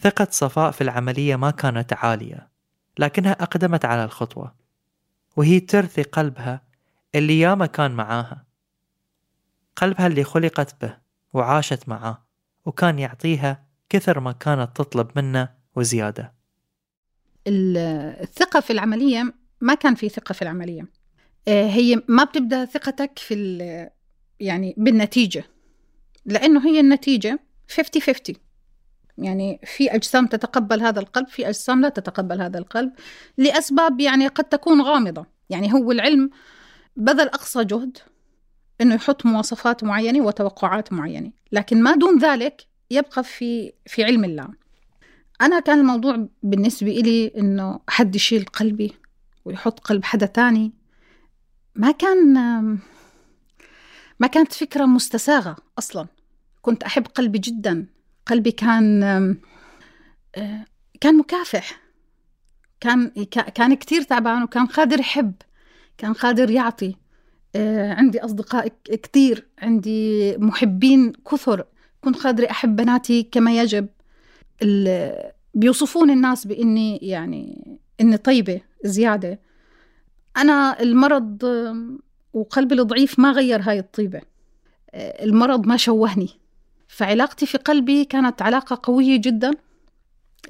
ثقة 0.00 0.26
صفاء 0.30 0.70
في 0.70 0.80
العملية 0.80 1.36
ما 1.36 1.50
كانت 1.50 1.92
عالية 1.92 2.48
لكنها 2.98 3.32
أقدمت 3.32 3.84
على 3.84 4.04
الخطوة 4.04 4.54
وهي 5.36 5.60
ترثي 5.60 6.02
قلبها 6.02 6.62
اللي 7.14 7.40
ياما 7.40 7.66
كان 7.66 7.90
معاها. 7.90 8.47
قلبها 9.82 10.06
اللي 10.06 10.24
خلقت 10.24 10.82
به 10.82 10.96
وعاشت 11.32 11.88
معاه 11.88 12.26
وكان 12.66 12.98
يعطيها 12.98 13.64
كثر 13.88 14.20
ما 14.20 14.32
كانت 14.32 14.76
تطلب 14.76 15.10
منه 15.16 15.48
وزيادة. 15.76 16.34
الثقة 17.46 18.60
في 18.60 18.72
العملية 18.72 19.34
ما 19.60 19.74
كان 19.74 19.94
في 19.94 20.08
ثقة 20.08 20.32
في 20.32 20.42
العملية. 20.42 20.86
آه، 21.48 21.66
هي 21.66 22.02
ما 22.08 22.24
بتبدأ 22.24 22.64
ثقتك 22.64 23.18
في 23.18 23.34
يعني 24.40 24.74
بالنتيجة 24.76 25.44
لأنه 26.26 26.66
هي 26.66 26.80
النتيجة 26.80 27.38
50 27.70 28.02
50 28.02 28.36
يعني 29.18 29.60
في 29.64 29.94
أجسام 29.94 30.26
تتقبل 30.26 30.82
هذا 30.82 31.00
القلب 31.00 31.28
في 31.28 31.48
أجسام 31.48 31.80
لا 31.80 31.88
تتقبل 31.88 32.42
هذا 32.42 32.58
القلب 32.58 32.92
لأسباب 33.38 34.00
يعني 34.00 34.26
قد 34.26 34.44
تكون 34.44 34.82
غامضة. 34.82 35.26
يعني 35.50 35.72
هو 35.72 35.92
العلم 35.92 36.30
بذل 36.96 37.28
أقصى 37.28 37.64
جهد 37.64 37.98
أنه 38.80 38.94
يحط 38.94 39.26
مواصفات 39.26 39.84
معينة 39.84 40.24
وتوقعات 40.24 40.92
معينة. 40.92 41.32
لكن 41.52 41.82
ما 41.82 41.94
دون 41.94 42.18
ذلك 42.18 42.66
يبقى 42.90 43.24
في 43.24 43.72
في 43.86 44.04
علم 44.04 44.24
الله. 44.24 44.48
أنا 45.40 45.60
كان 45.60 45.78
الموضوع 45.80 46.28
بالنسبة 46.42 46.90
إلي 46.90 47.32
إنه 47.38 47.80
حد 47.88 48.16
يشيل 48.16 48.44
قلبي 48.44 48.94
ويحط 49.44 49.80
قلب 49.80 50.04
حدا 50.04 50.26
تاني 50.26 50.72
ما 51.74 51.90
كان 51.90 52.32
ما 54.20 54.26
كانت 54.26 54.52
فكرة 54.52 54.84
مستساغة 54.86 55.56
أصلا. 55.78 56.06
كنت 56.62 56.82
أحب 56.82 57.06
قلبي 57.06 57.38
جدا. 57.38 57.86
قلبي 58.26 58.50
كان 58.50 59.00
كان 61.00 61.16
مكافح. 61.18 61.80
كان 62.80 63.08
كان 63.54 63.74
كتير 63.74 64.02
تعبان 64.02 64.42
وكان 64.42 64.66
قادر 64.66 65.00
يحب 65.00 65.32
كان 65.98 66.12
قادر 66.12 66.50
يعطي. 66.50 66.96
عندي 67.56 68.24
أصدقاء 68.24 68.68
كتير 68.84 69.46
عندي 69.58 70.36
محبين 70.36 71.12
كثر 71.30 71.64
كنت 72.00 72.16
قادرة 72.16 72.50
أحب 72.50 72.76
بناتي 72.76 73.22
كما 73.22 73.58
يجب. 73.58 73.88
بيوصفون 75.54 76.10
الناس 76.10 76.46
بإني 76.46 76.96
يعني 76.96 77.78
إني 78.00 78.16
طيبة 78.16 78.60
زيادة. 78.84 79.40
أنا 80.36 80.80
المرض 80.80 81.44
وقلبي 82.32 82.74
الضعيف 82.74 83.18
ما 83.18 83.30
غير 83.30 83.60
هاي 83.62 83.78
الطيبة. 83.78 84.20
آه، 84.90 85.24
المرض 85.24 85.66
ما 85.66 85.76
شوهني. 85.76 86.28
فعلاقتي 86.88 87.46
في 87.46 87.58
قلبي 87.58 88.04
كانت 88.04 88.42
علاقة 88.42 88.80
قوية 88.82 89.20
جدا 89.20 89.50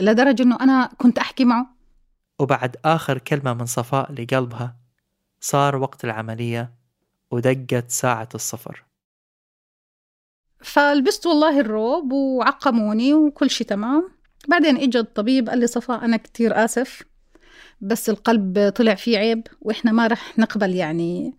لدرجة 0.00 0.42
أنه 0.42 0.56
أنا 0.61 0.90
كنت 0.98 1.18
أحكي 1.18 1.44
معه. 1.44 1.76
وبعد 2.38 2.76
آخر 2.84 3.18
كلمة 3.18 3.54
من 3.54 3.66
صفاء 3.66 4.12
لقلبها 4.12 4.76
صار 5.40 5.76
وقت 5.76 6.04
العملية. 6.04 6.78
ودقت 7.31 7.91
ساعة 7.91 8.29
الصفر 8.35 8.85
فلبست 10.61 11.27
والله 11.27 11.61
الروب 11.61 12.12
وعقموني 12.12 13.14
وكل 13.14 13.51
شيء 13.51 13.67
تمام. 13.67 14.11
بعدين 14.49 14.77
اجى 14.77 14.99
الطبيب 14.99 15.49
قال 15.49 15.59
لي 15.59 15.67
صفاء 15.67 16.05
أنا 16.05 16.17
كتير 16.17 16.64
آسف 16.64 17.03
بس 17.81 18.11
القلب 18.11 18.73
طلع 18.77 18.95
فيه 18.95 19.19
عيب 19.19 19.47
وإحنا 19.61 19.93
ما 19.93 20.07
رح 20.07 20.38
نقبل 20.38 20.75
يعني 20.75 21.35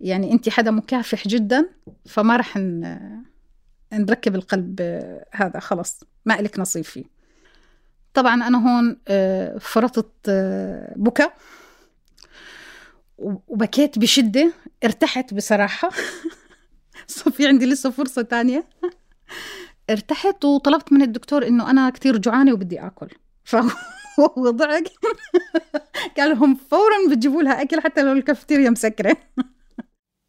يعني 0.00 0.32
أنت 0.32 0.48
حدا 0.48 0.70
مكافح 0.70 1.28
جدا 1.28 1.68
فما 2.06 2.36
رح 2.36 2.56
نركب 3.92 4.34
القلب 4.34 4.80
هذا 5.32 5.60
خلص 5.60 6.04
ما 6.24 6.40
إلك 6.40 6.58
نصيب 6.58 6.84
فيه. 6.84 7.04
طبعا 8.14 8.34
أنا 8.34 8.58
هون 8.58 8.96
آه، 9.08 9.58
فرطت 9.58 10.12
آه، 10.28 10.94
بكى 10.96 11.28
وبكيت 13.18 13.98
بشدة 13.98 14.52
ارتحت 14.84 15.34
بصراحة. 15.34 15.90
في 17.36 17.46
عندي 17.46 17.66
لسه 17.66 17.90
فرصة 17.90 18.22
تانية. 18.22 18.64
ارتحت 19.90 20.44
وطلبت 20.44 20.92
من 20.92 21.02
الدكتور 21.02 21.46
إنه 21.46 21.70
أنا 21.70 21.90
كثير 21.90 22.16
جوعانة 22.16 22.52
وبدي 22.52 22.80
آكل. 22.80 23.08
فهو 23.44 24.50
ضحك. 24.50 24.92
قال 26.16 26.30
لهم 26.30 26.54
فورا 26.54 27.10
بتجيبوا 27.10 27.42
لها 27.42 27.62
أكل 27.62 27.80
حتى 27.80 28.02
لو 28.02 28.12
الكافتيريا 28.12 28.70
مسكرة. 28.70 29.16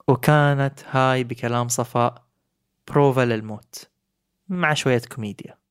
وكانت 0.07 0.79
هاي 0.89 1.23
بكلام 1.23 1.67
صفاء 1.67 2.23
بروفا 2.87 3.21
للموت 3.21 3.75
مع 4.49 4.73
شوية 4.73 5.01
كوميديا. 5.15 5.62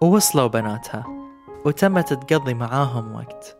ووصلوا 0.00 0.46
بناتها 0.46 1.06
وتمت 1.64 2.12
تقضي 2.12 2.54
معاهم 2.54 3.14
وقت 3.14 3.56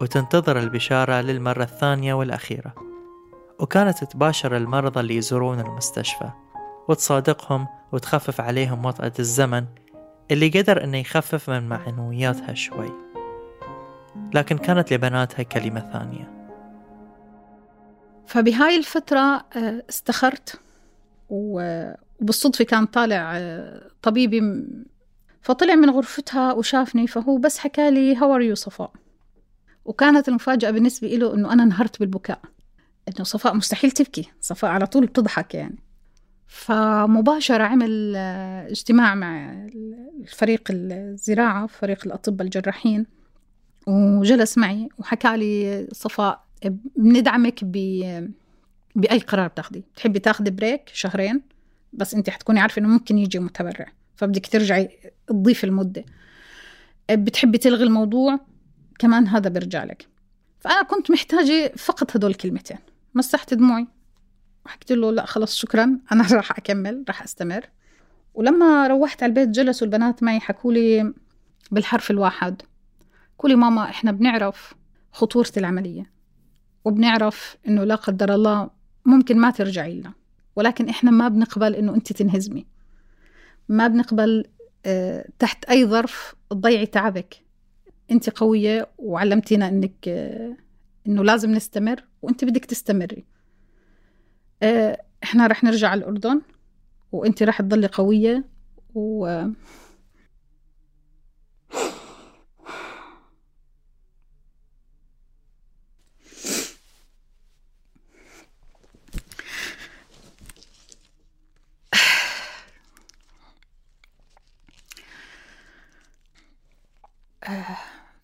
وتنتظر 0.00 0.58
البشارة 0.58 1.20
للمرة 1.20 1.62
الثانية 1.62 2.14
والأخيرة. 2.14 2.74
وكانت 3.58 4.04
تباشر 4.04 4.56
المرضى 4.56 5.00
اللي 5.00 5.16
يزورون 5.16 5.60
المستشفى 5.60 6.30
وتصادقهم 6.88 7.66
وتخفف 7.92 8.40
عليهم 8.40 8.84
وطأة 8.84 9.12
الزمن 9.18 9.64
اللي 10.30 10.48
قدر 10.48 10.84
إنه 10.84 10.98
يخفف 10.98 11.50
من 11.50 11.68
معنوياتها 11.68 12.54
شوي. 12.54 12.92
لكن 14.34 14.58
كانت 14.58 14.92
لبناتها 14.92 15.42
كلمة 15.42 15.90
ثانية. 15.92 16.40
فبهاي 18.26 18.76
الفترة 18.76 19.44
آه، 19.56 19.82
استخرت 19.90 20.60
وبالصدفة 21.28 22.64
كان 22.64 22.86
طالع 22.86 23.32
آه، 23.36 23.90
طبيبي 24.02 24.40
فطلع 25.40 25.74
من 25.74 25.90
غرفتها 25.90 26.52
وشافني 26.52 27.06
فهو 27.06 27.36
بس 27.36 27.58
حكى 27.58 27.90
لي 27.90 28.16
how 28.16 28.34
are 28.34 28.40
you 28.40 28.54
صفاء؟ 28.54 28.92
وكانت 29.84 30.28
المفاجأة 30.28 30.70
بالنسبة 30.70 31.08
له 31.08 31.34
إنه 31.34 31.52
أنا 31.52 31.62
انهرت 31.62 32.00
بالبكاء 32.00 32.40
إنه 33.08 33.24
صفاء 33.24 33.54
مستحيل 33.54 33.90
تبكي 33.90 34.30
صفاء 34.40 34.70
على 34.70 34.86
طول 34.86 35.06
بتضحك 35.06 35.54
يعني. 35.54 35.78
فمباشرة 36.46 37.64
عمل 37.64 38.14
آه، 38.16 38.68
اجتماع 38.70 39.14
مع 39.14 39.52
الفريق 40.20 40.62
الزراعة 40.70 41.66
فريق 41.66 42.06
الأطباء 42.06 42.46
الجراحين 42.46 43.06
وجلس 43.86 44.58
معي 44.58 44.88
وحكى 44.98 45.36
لي 45.36 45.86
صفاء 45.92 46.44
بندعمك 46.96 47.58
ب 47.62 47.72
بأي 48.96 49.18
قرار 49.18 49.48
بتاخدي 49.48 49.84
بتحبي 49.94 50.18
تاخدي 50.18 50.50
بريك 50.50 50.82
شهرين؟ 50.92 51.42
بس 51.92 52.14
انت 52.14 52.30
حتكوني 52.30 52.60
عارفة 52.60 52.80
إنه 52.80 52.88
ممكن 52.88 53.18
يجي 53.18 53.38
متبرع. 53.38 53.86
فبدك 54.20 54.46
ترجعي 54.46 55.12
تضيفي 55.26 55.64
المدة. 55.64 56.04
بتحبي 57.10 57.58
تلغي 57.58 57.84
الموضوع 57.84 58.40
كمان 58.98 59.28
هذا 59.28 59.48
بيرجع 59.50 59.84
لك. 59.84 60.08
فأنا 60.58 60.82
كنت 60.82 61.10
محتاجة 61.10 61.72
فقط 61.76 62.16
هدول 62.16 62.30
الكلمتين 62.30 62.78
مسحت 63.14 63.54
دموعي. 63.54 63.86
وحكيت 64.66 64.92
له 64.92 65.12
لا 65.12 65.26
خلص 65.26 65.56
شكرا 65.56 65.98
أنا 66.12 66.26
راح 66.36 66.50
أكمل 66.58 67.04
راح 67.08 67.22
أستمر. 67.22 67.66
ولما 68.34 68.86
روحت 68.86 69.22
على 69.22 69.30
البيت 69.30 69.48
جلسوا 69.48 69.86
البنات 69.86 70.22
معي 70.22 70.40
حكوا 70.40 70.72
لي 70.72 71.14
بالحرف 71.70 72.10
الواحد. 72.10 72.62
قولي 73.38 73.54
ماما 73.54 73.84
إحنا 73.84 74.12
بنعرف 74.12 74.74
خطورة 75.12 75.52
العملية 75.56 76.10
وبنعرف 76.84 77.56
إنه 77.68 77.84
لا 77.84 77.94
قدر 77.94 78.34
الله 78.34 78.70
ممكن 79.04 79.38
ما 79.38 79.50
ترجعي 79.50 80.00
لنا 80.00 80.12
ولكن 80.56 80.88
إحنا 80.88 81.10
ما 81.10 81.28
بنقبل 81.28 81.74
إنه 81.74 81.94
أنت 81.94 82.12
تنهزمي. 82.12 82.79
ما 83.70 83.86
بنقبل 83.88 84.44
آه، 84.86 85.28
تحت 85.38 85.64
أي 85.64 85.86
ظرف 85.86 86.34
تضيعي 86.50 86.86
تعبك. 86.86 87.36
أنت 88.10 88.30
قوية 88.30 88.88
وعلمتينا 88.98 89.68
إنك 89.68 90.08
آه، 90.08 90.56
إنه 91.06 91.24
لازم 91.24 91.50
نستمر 91.50 92.04
وأنت 92.22 92.44
بدك 92.44 92.64
تستمري. 92.64 93.24
آه، 94.62 95.02
إحنا 95.24 95.46
رح 95.46 95.64
نرجع 95.64 95.94
الأردن 95.94 96.40
وأنت 97.12 97.42
رح 97.42 97.62
تضلي 97.62 97.86
قوية 97.86 98.44
و 98.94 99.42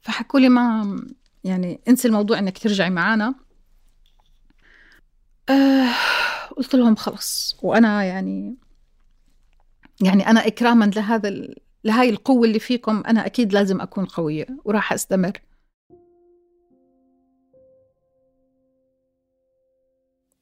فحكوا 0.00 0.40
لي 0.40 0.48
ما 0.48 0.96
يعني 1.44 1.80
انسي 1.88 2.08
الموضوع 2.08 2.38
انك 2.38 2.58
ترجعي 2.58 2.90
معانا. 2.90 3.34
آه 5.50 5.94
قلت 6.56 6.74
لهم 6.74 6.96
خلص 6.96 7.56
وأنا 7.62 8.04
يعني 8.04 8.56
يعني 10.02 10.26
أنا 10.30 10.46
إكراما 10.46 10.84
لهذا 10.84 11.30
لهاي 11.84 12.10
القوة 12.10 12.46
اللي 12.46 12.58
فيكم 12.58 13.02
أنا 13.06 13.26
أكيد 13.26 13.52
لازم 13.52 13.80
أكون 13.80 14.04
قوية 14.04 14.46
وراح 14.64 14.92
أستمر. 14.92 15.40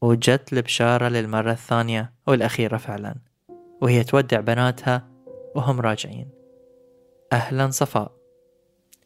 وجت 0.03 0.53
البشارة 0.53 1.09
للمرة 1.09 1.53
الثانية 1.53 2.13
والأخيرة 2.27 2.77
فعلا 2.77 3.15
وهي 3.83 4.05
تودع 4.05 4.41
بناتها 4.41 5.09
وهم 5.55 5.81
راجعين. 5.81 6.31
أهلا 7.33 7.71
صفاء. 7.71 8.24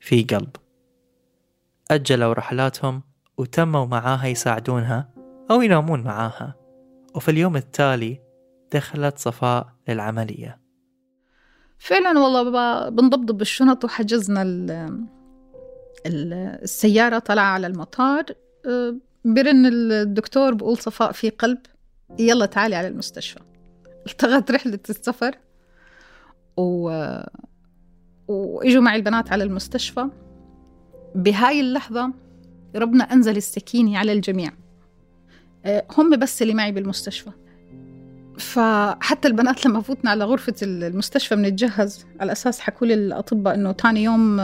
في 0.00 0.22
قلب. 0.22 0.56
أجلوا 1.90 2.32
رحلاتهم 2.32 3.02
وتموا 3.38 3.86
معاها 3.86 4.26
يساعدونها 4.26 5.08
أو 5.50 5.62
ينامون 5.62 6.02
معاها. 6.02 6.54
وفي 7.14 7.30
اليوم 7.30 7.56
التالي 7.56 8.20
دخلت 8.72 9.18
صفاء 9.18 9.74
للعملية. 9.88 10.60
فعلا 11.78 12.18
والله 12.18 12.42
بنضبضب 12.88 13.38
بالشنط 13.38 13.84
وحجزنا 13.84 14.42
السيارة 16.06 17.18
طلع 17.18 17.42
على 17.42 17.66
المطار. 17.66 18.24
أه، 18.66 18.94
برن 19.24 19.66
الدكتور 19.66 20.54
بقول 20.54 20.78
صفاء 20.78 21.12
في 21.12 21.30
قلب. 21.30 21.58
يلا 22.18 22.46
تعالي 22.46 22.76
على 22.76 22.88
المستشفى. 22.88 23.40
التغت 24.06 24.50
رحلة 24.50 24.80
السفر. 24.90 25.34
و... 26.56 26.90
وإجوا 28.28 28.82
معي 28.82 28.96
البنات 28.96 29.32
على 29.32 29.44
المستشفى. 29.44 30.08
بهاي 31.14 31.60
اللحظة 31.60 32.12
ربنا 32.76 33.04
أنزل 33.04 33.36
السكينة 33.36 33.98
على 33.98 34.12
الجميع. 34.12 34.50
أه، 35.64 35.86
هم 35.98 36.16
بس 36.16 36.42
اللي 36.42 36.54
معي 36.54 36.72
بالمستشفى. 36.72 37.30
فحتى 38.38 39.28
البنات 39.28 39.66
لما 39.66 39.80
فوتنا 39.80 40.10
على 40.10 40.24
غرفة 40.24 40.54
المستشفى 40.62 41.36
بنتجهز. 41.36 42.06
على 42.20 42.32
أساس 42.32 42.60
حكوا 42.60 42.86
لي 42.86 42.94
الأطباء 42.94 43.54
إنه 43.54 43.72
تاني 43.72 44.02
يوم 44.02 44.40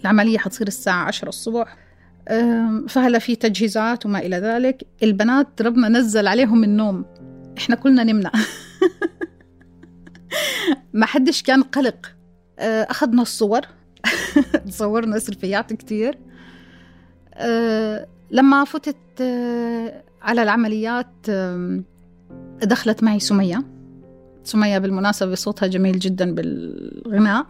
العملية 0.00 0.38
حتصير 0.38 0.66
الساعة 0.66 1.04
عشرة 1.04 1.28
الصبح. 1.28 1.76
فهلا 2.88 3.18
في 3.18 3.36
تجهيزات 3.36 4.06
وما 4.06 4.18
إلى 4.18 4.36
ذلك. 4.36 4.86
البنات 5.02 5.62
ربنا 5.62 5.88
نزل 5.88 6.26
عليهم 6.26 6.64
النوم. 6.64 7.04
إحنا 7.58 7.76
كلنا 7.76 8.04
نمنا. 8.04 8.32
ما 10.92 11.06
حدش 11.06 11.42
كان 11.42 11.62
قلق. 11.62 12.15
أخذنا 12.58 13.22
الصور. 13.22 13.60
تصورنا 14.66 15.18
سلفيات 15.18 15.72
كتير. 15.72 16.18
أه، 17.34 18.06
لما 18.30 18.64
فتت 18.64 18.96
أه، 19.20 20.02
على 20.22 20.42
العمليات 20.42 21.30
دخلت 22.62 23.02
معي 23.02 23.20
سمية. 23.20 23.64
سمية 24.44 24.78
بالمناسبة 24.78 25.34
صوتها 25.34 25.66
جميل 25.66 25.98
جدا 25.98 26.34
بالغناء. 26.34 27.46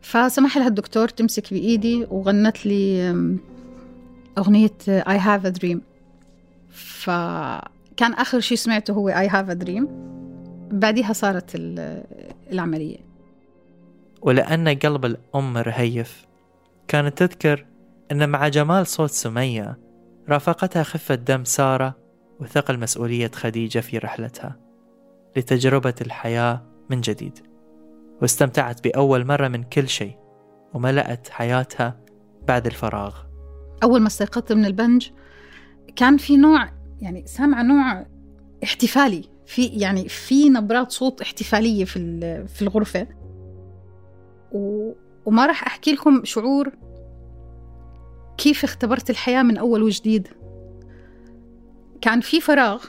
فسمح 0.00 0.56
لها 0.58 0.66
الدكتور 0.68 1.08
تمسك 1.08 1.54
بإيدي 1.54 2.06
وغنت 2.10 2.66
لي 2.66 3.10
أغنية 4.38 4.72
I 4.88 5.18
have 5.18 5.44
a 5.46 5.52
dream. 5.60 5.78
فكان 6.70 8.12
آخر 8.12 8.40
شيء 8.40 8.56
سمعته 8.56 8.92
هو 8.92 9.10
I 9.10 9.30
have 9.30 9.50
a 9.50 9.64
dream. 9.64 9.84
بعدها 10.72 11.12
صارت 11.12 11.50
العملية. 12.52 13.07
ولأن 14.22 14.68
قلب 14.68 15.04
الأم 15.04 15.56
رهيف. 15.56 16.26
كانت 16.88 17.18
تذكر 17.18 17.66
أن 18.12 18.28
مع 18.28 18.48
جمال 18.48 18.86
صوت 18.86 19.10
سمية 19.10 19.78
رافقتها 20.28 20.82
خفة 20.82 21.14
دم 21.14 21.44
سارة 21.44 21.94
وثقل 22.40 22.78
مسؤولية 22.78 23.30
خديجة 23.34 23.78
في 23.78 23.98
رحلتها 23.98 24.56
لتجربة 25.36 25.94
الحياة 26.00 26.66
من 26.90 27.00
جديد. 27.00 27.38
واستمتعت 28.22 28.84
بأول 28.84 29.26
مرة 29.26 29.48
من 29.48 29.62
كل 29.62 29.88
شيء 29.88 30.16
وملأت 30.74 31.28
حياتها 31.28 32.00
بعد 32.48 32.66
الفراغ. 32.66 33.16
أول 33.82 34.00
ما 34.00 34.06
استيقظت 34.06 34.52
من 34.52 34.64
البنج 34.64 35.08
كان 35.96 36.16
في 36.16 36.36
نوع 36.36 36.70
يعني 37.00 37.26
سامعة 37.26 37.62
نوع 37.62 38.06
احتفالي 38.64 39.24
في 39.46 39.66
يعني 39.66 40.08
في 40.08 40.48
نبرات 40.48 40.90
صوت 40.90 41.20
احتفالية 41.20 41.84
في 41.84 41.98
في 42.46 42.62
الغرفة. 42.62 43.06
و 44.52 44.92
وما 45.26 45.46
راح 45.46 45.66
أحكي 45.66 45.92
لكم 45.92 46.24
شعور 46.24 46.72
كيف 48.38 48.64
اختبرت 48.64 49.10
الحياة 49.10 49.42
من 49.42 49.58
أول 49.58 49.82
وجديد. 49.82 50.28
كان 52.00 52.20
في 52.20 52.40
فراغ 52.40 52.84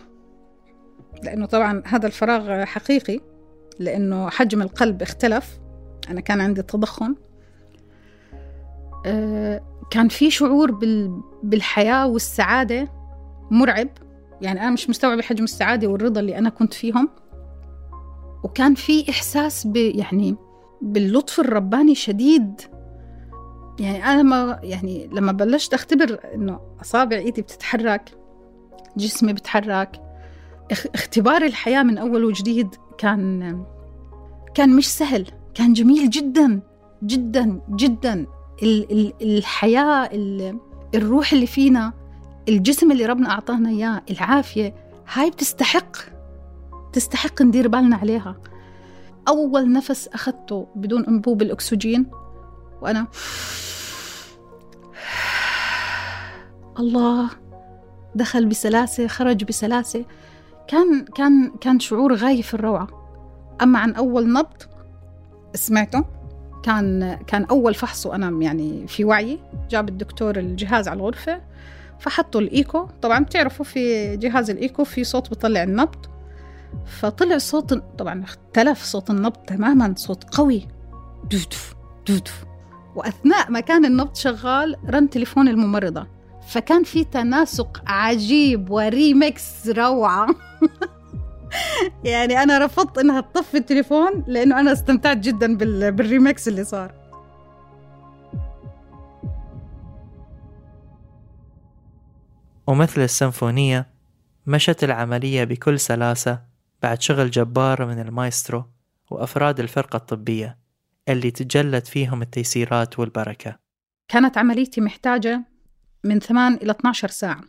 لأنه 1.24 1.46
طبعا 1.46 1.84
هذا 1.86 2.08
الفراغ 2.08 2.66
حقيقي 2.66 3.20
لأنه 3.80 4.30
حجم 4.30 4.62
القلب 4.62 5.02
اختلف. 5.02 5.60
أنا 6.10 6.22
كان 6.22 6.42
عندي 6.42 6.62
تضخم. 6.62 7.16
آه، 9.06 9.62
كان 9.92 10.08
في 10.08 10.32
شعور 10.32 10.72
بالحياة 11.44 12.08
والسعادة 12.08 12.92
مرعب. 13.52 13.90
يعني 14.42 14.62
أنا 14.62 14.72
مش 14.72 14.90
مستوعبة 14.90 15.22
حجم 15.22 15.44
السعادة 15.44 15.88
والرضا 15.88 16.20
اللي 16.22 16.38
أنا 16.38 16.50
كنت 16.50 16.74
فيهم. 16.74 17.10
وكان 18.44 18.76
في 18.76 19.10
إحساس 19.10 19.68
ب 19.68 19.76
يعني 19.76 20.36
باللطف 20.82 21.40
الرباني 21.40 21.96
شديد. 21.96 22.62
يعني 23.80 24.04
أنا 24.06 24.24
ما 24.24 24.60
يعني 24.64 25.10
لما 25.14 25.32
بلشت 25.32 25.74
أختبر 25.74 26.20
إنه 26.34 26.60
أصابع 26.82 27.18
إيدي 27.18 27.42
بتتحرك 27.42 28.12
جسمي 28.98 29.34
بتحرك 29.34 30.02
اختبار 30.72 31.42
الحياة 31.42 31.84
من 31.84 31.98
أول 31.98 32.26
وجديد 32.26 32.76
كان 32.98 33.64
كان 34.56 34.76
مش 34.76 34.88
سهل 34.88 35.26
كان 35.54 35.74
جميل 35.74 36.10
جدا 36.10 36.62
جدا 37.04 37.62
جدا. 37.70 38.26
الحياة 39.22 40.10
الروح 40.96 41.34
اللي 41.34 41.48
فينا 41.48 41.94
الجسم 42.50 42.92
اللي 42.92 43.06
ربنا 43.06 43.30
أعطانا 43.32 43.70
إياه 43.70 44.02
العافية 44.12 44.76
هاي 45.14 45.30
بتستحق 45.30 45.98
تستحق 46.94 47.42
ندير 47.42 47.68
بالنا 47.68 47.96
عليها. 47.96 48.36
أول 49.28 49.74
نفس 49.74 50.08
أخذته 50.08 50.68
بدون 50.76 51.06
أنبوب 51.06 51.42
الأكسجين. 51.42 52.06
وأنا 52.82 53.08
الله 56.80 57.30
دخل 58.16 58.46
بسلاسة 58.46 59.08
خرج 59.08 59.44
بسلاسة. 59.44 60.06
كان 60.68 61.06
كان 61.06 61.52
كان 61.62 61.80
شعور 61.80 62.14
غاية 62.14 62.42
في 62.42 62.54
الروعة. 62.54 62.88
أما 63.62 63.80
عن 63.80 63.94
أول 63.94 64.34
نبض 64.34 64.64
سمعته. 65.54 66.06
كان 66.64 67.20
كان 67.28 67.44
أول 67.44 67.74
فحص 67.74 68.06
وأنا 68.06 68.44
يعني 68.44 68.88
في 68.88 69.06
وعي. 69.06 69.40
جاب 69.70 69.90
الدكتور 69.90 70.38
الجهاز 70.38 70.88
على 70.88 70.98
الغرفة 70.98 71.42
فحطوا 72.00 72.42
الإيكو. 72.42 72.88
طبعا 73.02 73.20
بتعرفوا 73.20 73.66
في 73.66 74.18
جهاز 74.18 74.50
الإيكو 74.50 74.84
في 74.84 75.04
صوت 75.04 75.30
بيطلع 75.30 75.64
النبض. 75.64 76.06
فطلع 76.86 77.38
صوت 77.38 77.74
طبعا 77.74 78.24
اختلف 78.24 78.84
صوت 78.84 79.10
النبض 79.10 79.38
تماما 79.38 79.94
صوت 79.98 80.36
قوي. 80.36 80.68
دودف 81.24 81.76
دودف 82.08 82.46
وأثناء 82.96 83.52
ما 83.52 83.60
كان 83.60 83.86
النبض 83.86 84.16
شغال 84.16 84.76
رن 84.90 85.10
تليفون 85.10 85.48
الممرضة. 85.48 86.08
فكان 86.48 86.84
في 86.84 87.04
تناسق 87.04 87.82
عجيب 87.88 88.70
وريمكس 88.70 89.68
روعة. 89.68 90.28
يعني 92.04 92.44
أنا 92.44 92.66
رفضت 92.66 92.98
إنها 92.98 93.22
تطفي 93.22 93.58
التليفون 93.58 94.24
لأنه 94.28 94.60
أنا 94.60 94.72
استمتعت 94.72 95.18
جدا 95.18 95.58
بالريمكس 95.90 96.48
اللي 96.48 96.64
صار. 96.64 97.00
ومثل 102.68 103.02
السيمفونية 103.02 103.88
مشت 104.48 104.84
العملية 104.84 105.44
بكل 105.44 105.80
سلاسة. 105.80 106.49
بعد 106.82 107.02
شغل 107.02 107.32
جبار 107.32 107.86
من 107.86 108.00
المايسترو 108.00 108.66
وأفراد 109.10 109.60
الفرقة 109.60 109.98
الطبية 109.98 110.58
اللي 111.10 111.32
تجلت 111.32 111.88
فيهم 111.88 112.22
التيسيرات 112.22 113.00
والبركة. 113.00 113.60
كانت 114.08 114.38
عمليتي 114.38 114.82
محتاجة 114.82 115.44
من 116.04 116.20
8 116.20 116.58
إلى 116.58 116.72
12 116.72 117.08
ساعة. 117.08 117.42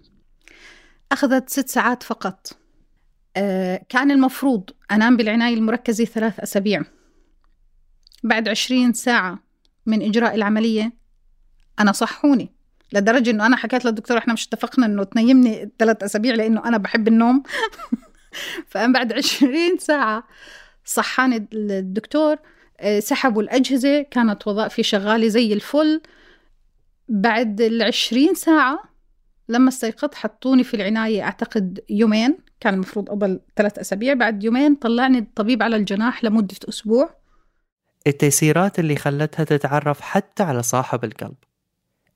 أخذت 1.12 1.48
ست 1.48 1.68
ساعات 1.68 2.02
فقط. 2.02 2.59
أه 3.36 3.86
كان 3.88 4.11
المفروض 4.11 4.70
أنام 4.90 5.16
بالعناية 5.16 5.54
المركزة 5.54 6.04
ثلاث 6.04 6.40
أسابيع. 6.40 6.82
بعد 8.24 8.48
عشرين 8.48 8.92
ساعة 8.92 9.38
من 9.86 10.02
إجراء 10.02 10.34
العملية 10.34 10.92
أنا 11.78 11.92
صحوني 11.92 12.52
لدرجة 12.92 13.30
إنه 13.30 13.46
أنا 13.46 13.57
حكيت 13.57 13.84
للدكتور 13.84 14.18
إحنا 14.18 14.32
مش 14.32 14.46
اتفقنا 14.46 14.86
إنه 14.86 15.04
تنيمني 15.04 15.70
ثلاث 15.78 16.02
أسابيع 16.02 16.34
لأنه 16.34 16.68
أنا 16.68 16.78
بحب 16.78 17.09
النوم. 17.09 17.42
فأنا 18.66 18.92
بعد 18.92 19.12
عشرين 19.12 19.78
ساعة 19.78 20.24
صحاني 20.84 21.48
الدكتور 21.52 22.36
آه، 22.80 23.00
سحبوا 23.00 23.42
الأجهزة 23.42 24.02
كانت 24.02 24.46
وظائفي 24.46 24.82
شغالة 24.82 25.28
زي 25.28 25.52
الفل. 25.52 26.02
بعد 27.08 27.60
العشرين 27.60 28.34
ساعة 28.34 28.82
لما 29.48 29.68
استيقظت 29.68 30.14
حطوني 30.14 30.64
في 30.64 30.74
العناية 30.74 31.22
أعتقد 31.22 31.80
يومين 31.90 32.38
كان 32.60 32.74
المفروض 32.74 33.08
قبل 33.08 33.40
ثلاث 33.56 33.78
أسابيع. 33.78 34.14
بعد 34.14 34.44
يومين 34.44 34.74
طلعني 34.74 35.18
الطبيب 35.18 35.62
على 35.62 35.76
الجناح 35.76 36.24
لمدة 36.24 36.56
أسبوع. 36.68 37.10
التيسيرات 38.06 38.78
اللي 38.78 38.96
خلتها 38.96 39.44
تتعرف 39.44 40.00
حتى 40.00 40.42
على 40.42 40.62
صاحب 40.62 41.04
القلب 41.04 41.36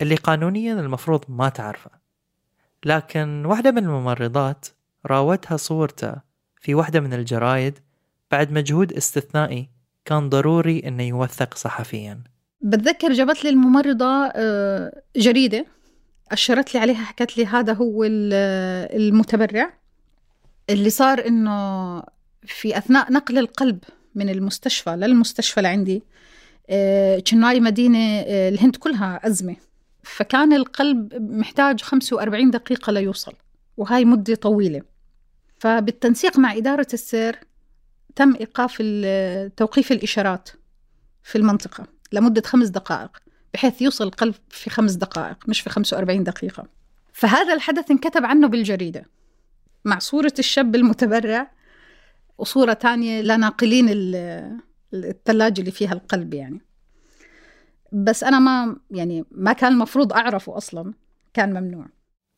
اللي 0.01 0.15
قانونيا 0.15 0.73
المفروض 0.73 1.25
ما 1.29 1.49
تعرفه. 1.49 1.91
لكن 2.85 3.45
واحدة 3.47 3.71
من 3.71 3.79
الممرضات 3.79 4.67
راوتها 5.07 5.57
صورته 5.57 6.15
في 6.61 6.75
واحدة 6.75 7.01
من 7.01 7.13
الجرايد 7.13 7.79
بعد 8.31 8.53
مجهود 8.53 8.93
استثنائي 8.93 9.69
كان 10.05 10.29
ضروري 10.29 10.83
إنه 10.87 11.03
يوثق 11.03 11.57
صحفيا. 11.57 12.21
بتذكر 12.61 13.13
جابت 13.13 13.45
لي 13.45 13.51
الممرضة 13.51 14.31
آه، 14.35 15.03
جريدة 15.17 15.67
أشرت 16.33 16.75
لي 16.75 16.81
عليها 16.81 17.05
حكت 17.05 17.39
لي 17.39 17.47
هذا 17.47 17.73
هو 17.73 18.05
المتبرع 18.05 19.73
اللي 20.71 20.91
صار 20.91 21.27
إنه 21.27 22.03
في 22.47 22.79
أثناء 22.79 23.13
نقل 23.13 23.39
القلب 23.39 23.79
من 24.15 24.29
المستشفى 24.29 24.91
للمستشفى 24.91 25.61
لعندي 25.61 26.03
آه، 26.71 27.19
تشناي 27.19 27.61
مدينة 27.61 27.99
آه، 27.99 28.49
الهند 28.49 28.77
كلها 28.77 29.21
أزمة 29.27 29.57
فكان 30.03 30.53
القلب 30.53 31.15
محتاج 31.33 31.81
45 31.83 32.51
دقيقة 32.51 32.93
ليوصل 32.93 33.33
وهاي 33.77 34.05
مدة 34.05 34.35
طويلة. 34.35 34.94
فبالتنسيق 35.65 36.39
مع 36.39 36.57
إدارة 36.57 36.87
السير 36.93 37.41
تم 38.17 38.35
إيقاف 38.35 38.83
توقيف 39.57 39.93
الإشارات 39.93 40.49
في 41.23 41.39
المنطقة 41.39 41.87
لمدة 42.13 42.43
خمس 42.43 42.69
دقائق 42.69 43.19
بحيث 43.55 43.83
يوصل 43.83 44.05
القلب 44.05 44.35
في 44.49 44.71
خمس 44.71 44.93
دقائق 44.93 45.49
مش 45.49 45.61
في 45.61 45.71
45 45.71 46.25
دقيقة. 46.25 46.67
فهذا 47.13 47.55
الحدث 47.55 47.91
انكتب 47.91 48.25
عنه 48.25 48.49
بالجريدة 48.49 49.05
مع 49.85 49.99
صورة 49.99 50.33
الشاب 50.39 50.75
المتبرع 50.75 51.51
وصورة 52.39 52.73
تانية 52.73 53.21
لناقلين 53.21 53.87
الثلاجة 54.95 55.61
اللي 55.61 55.71
فيها 55.71 55.93
القلب 55.93 56.35
يعني. 56.35 56.61
بس 57.93 58.25
أنا 58.25 58.39
ما 58.39 58.77
يعني 58.91 59.25
ما 59.31 59.53
كان 59.53 59.73
المفروض 59.73 60.13
أعرفه 60.13 60.57
أصلا 60.57 60.95
كان 61.35 61.61
ممنوع. 61.61 61.87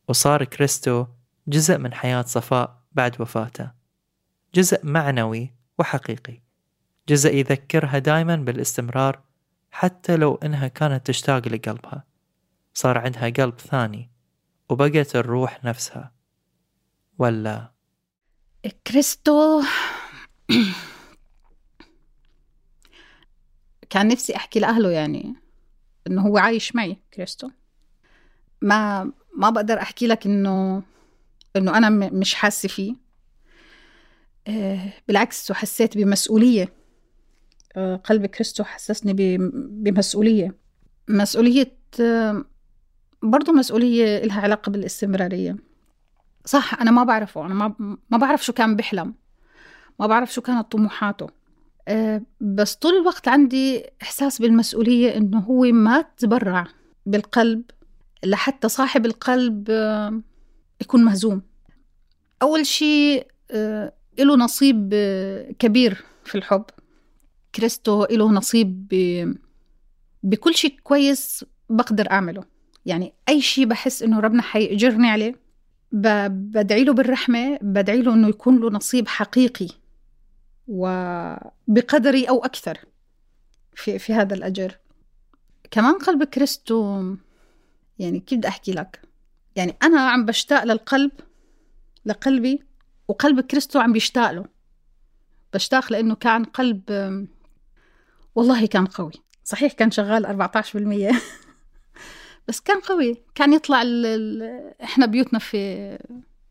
وصار 0.08 0.44
كريستو 0.44 1.06
جزء 1.48 1.78
من 1.78 1.94
حياة 1.94 2.22
صفاء. 2.22 2.86
بعد 2.97 3.20
وفاته. 3.20 3.70
جزء 4.55 4.86
معنوي 4.86 5.55
وحقيقي. 5.78 6.42
جزء 7.09 7.34
يذكرها 7.34 7.99
دايما 7.99 8.36
بالاستمرار 8.36 9.22
حتى 9.70 10.16
لو 10.16 10.34
إنها 10.34 10.68
كانت 10.68 11.07
تشتاق 11.07 11.49
لقلبها. 11.49 12.05
صار 12.74 12.99
عندها 12.99 13.28
قلب 13.28 13.61
ثاني 13.61 14.11
وبقت 14.68 15.16
الروح 15.16 15.64
نفسها. 15.64 16.12
ولا. 17.18 17.72
كريستو. 18.86 19.62
كان 23.90 24.09
نفسي 24.09 24.36
أحكي 24.36 24.61
لأهله 24.61 24.90
يعني 24.90 25.34
إنه 26.07 26.22
هو 26.22 26.38
عايش 26.38 26.76
معي 26.76 26.97
كريستو. 27.14 27.51
ما 28.62 29.05
ما 29.36 29.51
بقدر 29.51 29.80
أحكي 29.80 30.07
لك 30.07 30.26
إنه 30.26 30.82
إنه 31.57 31.76
أنا 31.76 31.90
مش 31.90 32.34
حاسة 32.34 32.68
فيه. 32.68 32.94
آه، 34.48 34.92
بالعكس 35.09 35.50
وحسيت 35.50 35.96
بمسؤولية. 35.96 36.72
آه، 37.76 37.96
قلب 37.96 38.26
كريستو 38.26 38.64
حسسني 38.64 39.36
بمسؤولية. 39.70 40.54
مسؤولية 41.09 41.72
آه، 42.00 42.44
برضو 43.22 43.52
مسؤولية 43.52 44.18
لها 44.24 44.40
علاقة 44.40 44.70
بالاستمرارية. 44.70 45.57
صح 46.44 46.80
أنا 46.80 46.90
ما 46.90 47.04
بعرفه. 47.04 47.46
أنا 47.46 47.54
ما, 47.54 47.96
ما 48.11 48.18
بعرف 48.18 48.44
شو 48.44 48.52
كان 48.52 48.76
بحلم 48.76 49.14
ما 50.00 50.07
بعرف 50.07 50.32
شو 50.32 50.40
كانت 50.40 50.72
طموحاته. 50.72 51.26
بس 52.40 52.74
طول 52.74 52.94
الوقت 52.94 53.28
عندي 53.28 53.84
إحساس 54.02 54.38
بالمسؤولية 54.38 55.16
إنه 55.16 55.38
هو 55.38 55.62
ما 55.62 56.04
تبرع 56.16 56.66
بالقلب. 57.07 57.62
لحتى 58.24 58.68
صاحب 58.68 59.07
القلب 59.07 59.70
يكون 60.80 61.04
مهزوم 61.04 61.42
أول 62.42 62.66
شيء 62.66 63.26
له 64.18 64.36
نصيب 64.36 64.94
كبير 65.58 66.04
في 66.24 66.34
الحب 66.34 66.64
كريستو 67.54 68.06
له 68.10 68.32
نصيب. 68.32 68.88
بكل 70.22 70.54
شيء 70.54 70.76
كويس 70.82 71.44
بقدر 71.70 72.10
أعمله 72.10 72.44
يعني 72.86 73.14
أي 73.28 73.40
شيء 73.40 73.64
بحس 73.64 74.02
إنه 74.02 74.20
ربنا 74.20 74.42
حيأجرني 74.42 75.08
عليه. 75.08 75.46
بدعي 75.92 76.84
له 76.84 76.92
بالرحمة 76.92 77.58
بدعي 77.62 78.02
له 78.02 78.14
إنه 78.14 78.28
يكون 78.28 78.60
له 78.60 78.70
نصيب 78.70 79.08
حقيقي 79.08 79.68
وبقدري 80.68 82.24
أو 82.28 82.44
أكثر 82.44 82.78
في, 83.74 83.98
في 83.98 84.12
هذا 84.12 84.34
الأجر 84.34 84.78
كمان 85.70 85.94
قلب 85.94 86.24
كريستو 86.24 87.14
يعني 87.98 88.20
كيف 88.20 88.38
بدي 88.38 88.48
أحكي 88.48 88.72
لك 88.72 89.05
يعني 89.57 89.76
أنا 89.82 90.00
عم 90.00 90.24
بشتاق 90.24 90.64
للقلب 90.64 91.11
لقلبي 92.07 92.62
وقلب 93.09 93.40
كريستو 93.40 93.80
عم 93.80 93.92
بيشتاق 93.92 94.30
له. 94.30 94.44
بشتاق 95.54 95.92
لأنه 95.92 96.14
كان 96.14 96.44
قلب 96.44 96.82
والله 98.34 98.66
كان 98.66 98.86
قوي. 98.86 99.12
صحيح 99.44 99.72
كان 99.72 99.90
شغال 99.90 100.26
14% 100.26 101.16
بس 102.48 102.61
كان 102.61 102.80
قوي. 102.80 103.22
كان 103.34 103.52
يطلع 103.52 103.82
ال 103.82 104.07
ال 104.07 104.42
إحنا 104.82 105.07
بيوتنا 105.07 105.38
في 105.38 105.98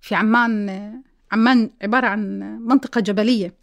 في 0.02 0.16
عمان 0.16 0.70
عمان 1.32 1.70
عبارة 1.82 2.08
عن 2.08 2.40
منطقة 2.62 3.02
جبلية. 3.02 3.54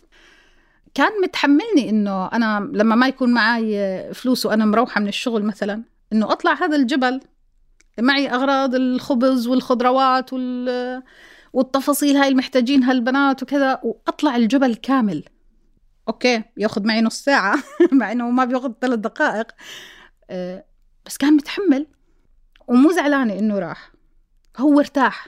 كان 0.95 1.13
متحملني 1.23 1.91
إنه 1.91 2.27
أنا 2.27 2.71
لما 2.73 2.95
ما 2.95 3.09
يكون 3.09 3.35
معي 3.35 4.15
فلوس 4.15 4.47
وأنا 4.47 4.65
مروحة 4.65 5.01
من 5.01 5.09
الشغل 5.09 5.43
مثلا 5.43 5.83
إنه 6.13 6.33
أطلع 6.33 6.53
هذا 6.53 6.77
الجبل 6.77 7.21
معي 8.01 8.29
أغراض 8.29 8.75
الخبز 8.75 9.47
والخضروات 9.47 10.33
وال 10.33 11.03
والتفاصيل 11.53 12.17
هاي 12.17 12.29
المحتاجينها 12.29 12.93
البنات 12.93 13.43
وكذا 13.43 13.81
وأطلع 13.83 14.37
الجبل 14.37 14.75
كامل. 14.75 15.25
أوكي 16.09 16.43
ياخذ 16.57 16.87
معي 16.87 17.01
نص 17.01 17.25
ساعة 17.25 17.59
مع 17.93 18.13
إنه 18.13 18.31
ما 18.31 18.45
بياخذ 18.45 18.73
ثلاث 18.81 18.99
دقائق. 18.99 19.47
أه 20.31 20.65
بس 21.07 21.17
كان 21.17 21.33
متحمل 21.33 21.87
ومو 22.69 22.93
زعلانة 22.93 23.39
إنه 23.39 23.59
راح. 23.59 23.93
هو 24.57 24.81
ارتاح. 24.81 25.27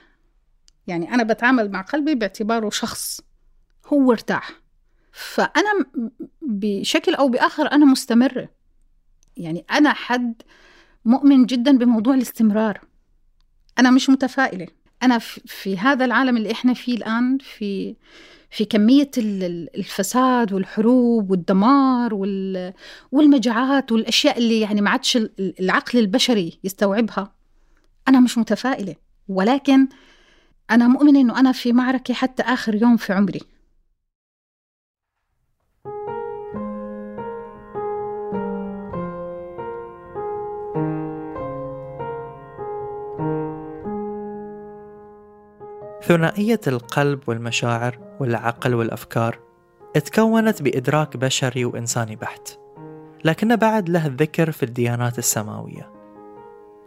يعني 0.87 1.15
أنا 1.15 1.23
بتعامل 1.23 1.71
مع 1.71 1.81
قلبي 1.81 2.15
باعتباره 2.15 2.71
شخص. 2.71 3.21
هو 3.87 4.13
ارتاح. 4.13 4.51
فأنا 5.13 5.85
بشكل 6.43 7.15
أو 7.15 7.29
بآخر 7.29 7.73
أنا 7.73 7.85
مستمرة. 7.85 8.49
يعني 9.37 9.65
أنا 9.71 9.93
حد 9.93 10.43
مؤمن 11.05 11.47
جدا 11.47 11.79
بموضوع 11.79 12.15
الاستمرار. 12.15 12.81
أنا 13.79 13.91
مش 13.91 14.11
متفائلة. 14.11 14.67
أنا 15.03 15.19
في 15.47 15.79
هذا 15.79 16.05
العالم 16.05 16.37
اللي 16.37 16.53
إحنا 16.53 16.75
فيه 16.75 16.97
الآن 16.97 17.39
في 17.39 17.97
في 18.51 18.65
كمية 18.65 19.11
الفساد 19.19 20.53
والحروب 20.53 21.31
والدمار 21.31 22.15
والمجاعات 23.13 23.93
والأشياء 23.93 24.39
اللي 24.39 24.61
يعني 24.61 24.81
ما 24.81 24.91
عادش 24.91 25.19
العقل 25.39 25.99
البشري 25.99 26.59
يستوعبها. 26.65 27.33
أنا 28.09 28.21
مش 28.21 28.39
متفائلة. 28.39 28.95
ولكن 29.29 29.89
أنا 30.71 30.89
مؤمنة 30.89 31.21
إنه 31.21 31.41
أنا 31.41 31.53
في 31.53 31.73
معركة 31.73 32.15
حتى 32.15 32.43
آخر 32.43 32.75
يوم 32.75 32.97
في 32.97 33.13
عمري. 33.13 33.41
ثنائية 46.09 46.61
القلب 46.67 47.21
والمشاعر 47.27 47.99
والعقل 48.21 48.75
والأفكار 48.75 49.39
تكونت 49.95 50.63
بإدراك 50.63 51.17
بشري 51.17 51.65
وإنساني 51.65 52.17
بحت 52.17 52.59
لكن 53.25 53.57
بعد 53.57 53.89
له 53.89 54.07
ذكر 54.07 54.51
في 54.51 54.63
الديانات 54.63 55.19
السماوية. 55.19 55.91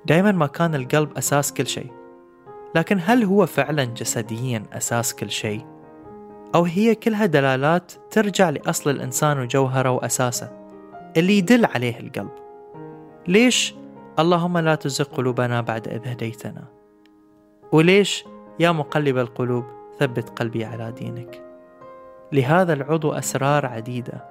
دائما 0.06 0.32
ما 0.32 0.48
كان 0.48 0.76
القلب 0.76 1.18
أساس 1.18 1.54
كل 1.54 1.68
شيء 1.68 1.92
لكن 2.76 3.00
هل 3.06 3.24
هو 3.24 3.46
فعلا 3.46 3.84
جسديا 3.84 4.64
أساس 4.74 5.16
كل 5.16 5.30
شيء؟ 5.30 5.66
أو 6.56 6.64
هي 6.64 6.96
كلها 6.96 7.26
دلالات 7.26 7.92
ترجع 8.12 8.50
لأصل 8.50 8.90
الإنسان 8.90 9.40
وجوهره 9.40 9.90
وأساسه 9.90 10.50
اللي 11.18 11.38
يدل 11.38 11.66
عليه 11.66 12.00
القلب؟ 12.00 12.32
ليش 13.28 13.76
اللهم 14.20 14.58
لا 14.58 14.76
تزغ 14.76 15.06
قلوبنا 15.06 15.62
بعد 15.62 15.88
إذ 15.88 16.08
هديتنا؟ 16.08 16.64
وليش 17.72 18.26
يا 18.60 18.72
مقلب 18.72 19.18
القلوب 19.18 19.66
ثبت 20.00 20.30
قلبي 20.30 20.66
على 20.66 20.92
دينك. 20.92 21.44
لهذا 22.32 22.74
العضو 22.74 23.12
أسرار 23.12 23.66
عديدة 23.66 24.26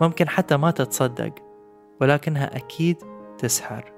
ممكن 0.00 0.28
حتى 0.28 0.56
ما 0.56 0.70
تتصدق 0.70 1.34
ولكنها 2.00 2.56
أكيد 2.56 2.96
تسحر. 3.38 3.92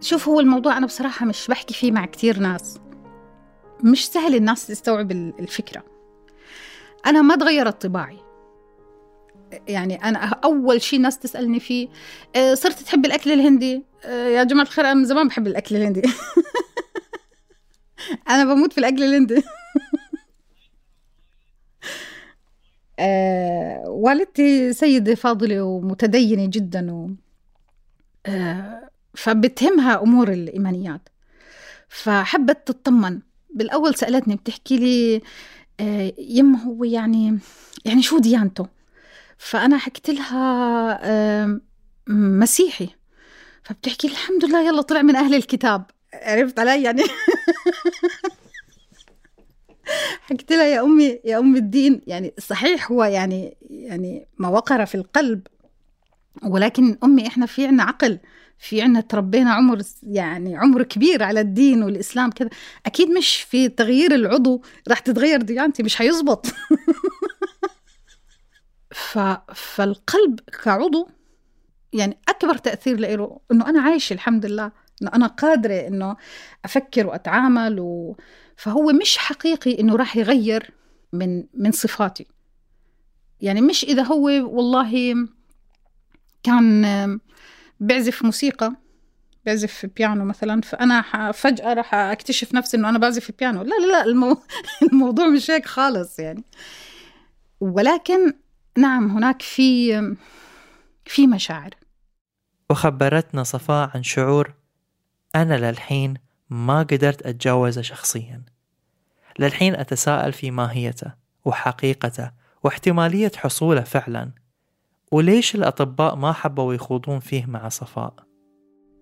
شوف 0.00 0.28
هو 0.28 0.40
الموضوع 0.40 0.76
أنا 0.78 0.86
بصراحة 0.86 1.26
مش 1.26 1.48
بحكي 1.48 1.74
فيه 1.74 1.92
مع 1.92 2.06
كتير 2.06 2.38
ناس. 2.38 2.80
مش 3.84 4.08
سهل 4.08 4.34
الناس 4.34 4.66
تستوعب 4.66 5.10
الفكرة. 5.10 5.82
أنا 7.06 7.22
ما 7.22 7.36
تغيرت 7.36 7.86
طباعي. 7.86 8.18
يعني 9.68 10.04
أنا 10.04 10.18
أول 10.24 10.82
شيء 10.82 11.00
ناس 11.00 11.18
تسألني 11.18 11.60
فيه 11.60 11.88
آه، 12.36 12.54
صرت 12.54 12.78
تحب 12.78 13.04
الأكل 13.06 13.32
الهندي؟ 13.32 13.84
آه، 14.04 14.28
يا 14.28 14.44
جماعة 14.44 14.64
الخير 14.64 14.84
أنا 14.84 14.94
من 14.94 15.04
زمان 15.04 15.28
بحب 15.28 15.46
الأكل 15.46 15.76
الهندي. 15.76 16.02
أنا 18.30 18.44
بموت 18.54 18.72
في 18.72 18.78
الأكل 18.78 19.02
الهندي 19.02 19.42
آه 22.98 23.84
والدتي 23.88 24.72
سيدة 24.72 25.14
فاضلة 25.14 25.62
ومتدينة 25.62 26.46
جدا 26.50 26.92
و 26.92 27.10
آه 28.26 28.90
فبتهمها 29.14 30.02
أمور 30.02 30.32
الإيمانيات. 30.32 31.08
فحبت 31.88 32.68
تطمن. 32.68 33.20
بالأول 33.54 33.94
سألتني 33.94 34.36
بتحكي 34.36 34.78
لي 34.78 35.22
آه 35.80 36.12
يما 36.18 36.58
هو 36.62 36.84
يعني 36.84 37.38
يعني 37.84 38.02
شو 38.02 38.18
ديانته؟ 38.18 38.66
فأنا 39.38 39.78
حكيت 39.78 40.10
لها 40.10 40.98
آه 41.04 41.60
مسيحي. 42.08 42.88
فبتحكي 43.64 44.08
الحمد 44.08 44.44
لله 44.44 44.68
يلا 44.68 44.82
طلع 44.82 45.02
من 45.02 45.16
أهل 45.16 45.34
الكتاب. 45.34 45.86
عرفت 46.14 46.58
علي 46.58 46.82
يعني. 46.82 47.02
حكيت 50.22 50.52
لها 50.52 50.64
يا 50.64 50.80
أمي 50.82 51.20
يا 51.24 51.38
ام 51.38 51.56
الدين. 51.56 52.00
يعني 52.06 52.34
صحيح 52.38 52.92
هو 52.92 53.04
يعني 53.04 53.56
يعني 53.70 54.26
ما 54.38 54.48
وقر 54.48 54.86
في 54.86 54.94
القلب 54.94 55.46
ولكن 56.42 56.98
أمي 57.04 57.26
إحنا 57.26 57.46
في 57.46 57.66
عنا 57.66 57.82
عقل 57.82 58.18
في 58.58 58.82
عنا 58.82 59.00
تربينا 59.00 59.52
عمر 59.52 59.82
يعني 60.02 60.56
عمر 60.56 60.82
كبير 60.82 61.22
على 61.22 61.40
الدين 61.40 61.82
والإسلام 61.82 62.30
كذا. 62.30 62.48
أكيد 62.86 63.08
مش 63.10 63.36
في 63.36 63.68
تغيير 63.68 64.14
العضو 64.14 64.62
راح 64.88 64.98
تتغير 64.98 65.42
ديانتي 65.42 65.82
مش 65.82 65.96
حيزبط. 65.96 66.46
ف... 68.90 69.18
فالقلب 69.54 70.40
كعضو 70.64 71.08
يعني 71.92 72.18
أكبر 72.28 72.56
تأثير 72.56 73.00
له 73.00 73.40
إنه 73.52 73.68
أنا 73.68 73.80
عايشة 73.80 74.14
الحمد 74.14 74.46
لله. 74.46 74.72
إنه 75.02 75.10
أنا 75.14 75.26
قادرة 75.26 75.74
إنه 75.74 76.16
أفكر 76.64 77.06
وأتعامل 77.06 77.80
و... 77.80 78.16
فهو 78.56 78.92
مش 78.92 79.18
حقيقي 79.18 79.80
إنه 79.80 79.96
راح 79.96 80.16
يغير 80.16 80.70
من 81.12 81.44
من 81.54 81.72
صفاتي. 81.72 82.26
يعني 83.40 83.60
مش 83.60 83.84
إذا 83.84 84.02
هو 84.02 84.24
والله 84.26 85.14
كان 86.42 87.20
بيعزف 87.80 88.24
موسيقى 88.24 88.72
بيعزف 89.44 89.86
بيانو 89.96 90.24
مثلا 90.24 90.60
فأنا 90.60 91.32
فجأة 91.32 91.74
راح 91.74 91.94
أكتشف 91.94 92.54
نفسي 92.54 92.76
إنه 92.76 92.88
أنا 92.88 92.98
بعزف 92.98 93.30
بيانو. 93.38 93.62
لا 93.62 93.74
لا 93.74 93.86
لا 93.86 94.04
المو... 94.04 94.42
الموضوع 94.92 95.28
مش 95.28 95.50
هيك 95.50 95.66
خالص 95.66 96.18
يعني. 96.18 96.44
ولكن 97.60 98.32
نعم 98.78 99.10
هناك 99.10 99.42
في 99.42 99.92
في 101.04 101.26
مشاعر. 101.26 101.74
وخبرتنا 102.70 103.42
صفاء 103.42 103.90
عن 103.94 104.02
شعور 104.02 104.54
أنا 105.36 105.70
للحين 105.70 106.14
ما 106.50 106.78
قدرت 106.78 107.26
أتجاوزه 107.26 107.82
شخصيا. 107.82 108.42
للحين 109.38 109.74
أتساءل 109.74 110.32
في 110.32 110.50
ماهيته 110.50 111.12
وحقيقته 111.44 112.30
واحتمالية 112.64 113.32
حصوله 113.36 113.80
فعلا. 113.80 114.30
وليش 115.12 115.54
الأطباء 115.54 116.16
ما 116.16 116.32
حبوا 116.32 116.74
يخوضون 116.74 117.20
فيه 117.20 117.46
مع 117.46 117.68
صفاء؟ 117.68 118.14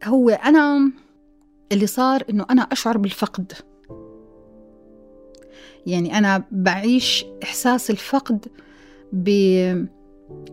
هو 0.05 0.31
أنا 0.31 0.93
اللي 1.73 1.87
صار 1.87 2.25
إنه 2.31 2.47
أنا 2.51 2.63
أشعر 2.63 2.99
بالفقد. 2.99 3.53
يعني 5.87 6.19
أنا 6.19 6.45
بعيش 6.51 7.25
إحساس 7.43 7.91
الفقد 7.91 8.47
ب... 9.13 9.31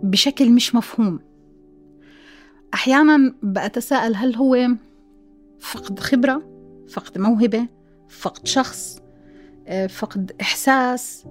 بشكل 0.03 0.51
مش 0.51 0.75
مفهوم. 0.75 1.19
أحيانا 2.73 3.35
بأتساءل 3.43 4.15
هل 4.15 4.35
هو 4.35 4.55
فقد 5.59 5.99
خبرة 5.99 6.43
فقد 6.89 7.17
موهبة 7.17 7.67
فقد 8.09 8.47
شخص 8.47 9.01
آه، 9.67 9.87
فقد 9.87 10.31
إحساس. 10.41 11.25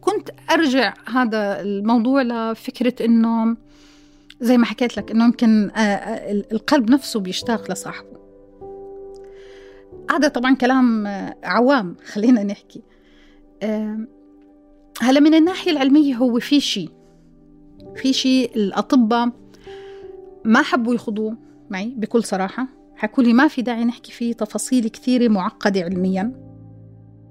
كنت 0.00 0.30
أرجع 0.50 0.94
هذا 1.06 1.60
الموضوع 1.60 2.22
لفكرة 2.22 3.06
إنه 3.06 3.56
زي 4.40 4.58
ما 4.58 4.66
حكيت 4.66 4.96
لك 4.96 5.10
إنه 5.10 5.24
يمكن 5.24 5.70
آه، 5.70 5.78
آه، 5.78 6.44
القلب 6.52 6.90
نفسه 6.90 7.20
بيشتاق 7.20 7.70
لصاحبه. 7.70 8.24
هذا 10.10 10.28
طبعا 10.28 10.54
كلام 10.54 11.06
عوام 11.44 11.96
خلينا 12.12 12.44
نحكي. 12.44 12.82
هلا 15.00 15.20
من 15.20 15.34
الناحية 15.34 15.70
العلمية 15.70 16.14
هو 16.14 16.38
في 16.38 16.60
شيء 16.60 16.90
في 17.96 18.12
شيء 18.12 18.56
الأطباء 18.56 19.32
ما 20.44 20.62
حبوا 20.62 20.94
يخوضوه 20.94 21.36
معي 21.70 21.94
بكل 21.96 22.24
صراحة. 22.24 22.68
حكوا 22.96 23.24
لي 23.24 23.32
ما 23.32 23.48
في 23.48 23.62
داعي 23.62 23.84
نحكي 23.84 24.12
فيه 24.12 24.32
تفاصيل 24.32 24.88
كثيرة 24.88 25.28
معقدة 25.28 25.80
علميا 25.80 26.32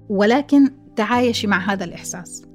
ولكن 0.10 0.72
تعايشي 0.96 1.48
مع 1.48 1.58
هذا 1.58 1.84
الإحساس. 1.84 2.46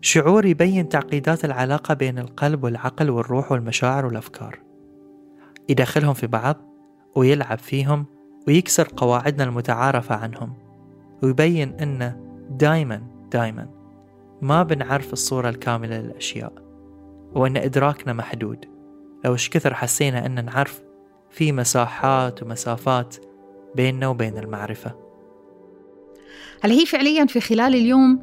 شعور 0.00 0.46
يبين 0.46 0.88
تعقيدات 0.88 1.44
العلاقة 1.44 1.94
بين 1.94 2.18
القلب 2.18 2.64
والعقل 2.64 3.10
والروح 3.10 3.52
والمشاعر 3.52 4.06
والأفكار. 4.06 4.58
يدخلهم 5.68 6.14
في 6.14 6.26
بعض 6.26 6.56
ويلعب 7.16 7.58
فيهم 7.58 8.06
ويكسر 8.48 8.88
قواعدنا 8.96 9.44
المتعارفة 9.44 10.14
عنهم 10.14 10.52
ويبين 11.22 11.68
أنه 11.68 12.16
دايما 12.50 13.02
دايما 13.32 13.68
ما 14.42 14.62
بنعرف 14.62 15.12
الصورة 15.12 15.48
الكاملة 15.48 15.98
للأشياء 16.00 16.52
وأن 17.34 17.56
إدراكنا 17.56 18.12
محدود. 18.12 18.64
لو 19.24 19.32
إيش 19.32 19.48
كثر 19.48 19.74
حسينا 19.74 20.26
أن 20.26 20.44
نعرف 20.44 20.82
في 21.32 21.52
مساحات 21.52 22.42
ومسافات 22.42 23.16
بيننا 23.74 24.08
وبين 24.08 24.38
المعرفة. 24.38 24.94
هل 26.60 26.70
هي 26.70 26.86
فعليا 26.86 27.26
في 27.26 27.40
خلال 27.40 27.74
اليوم؟ 27.74 28.22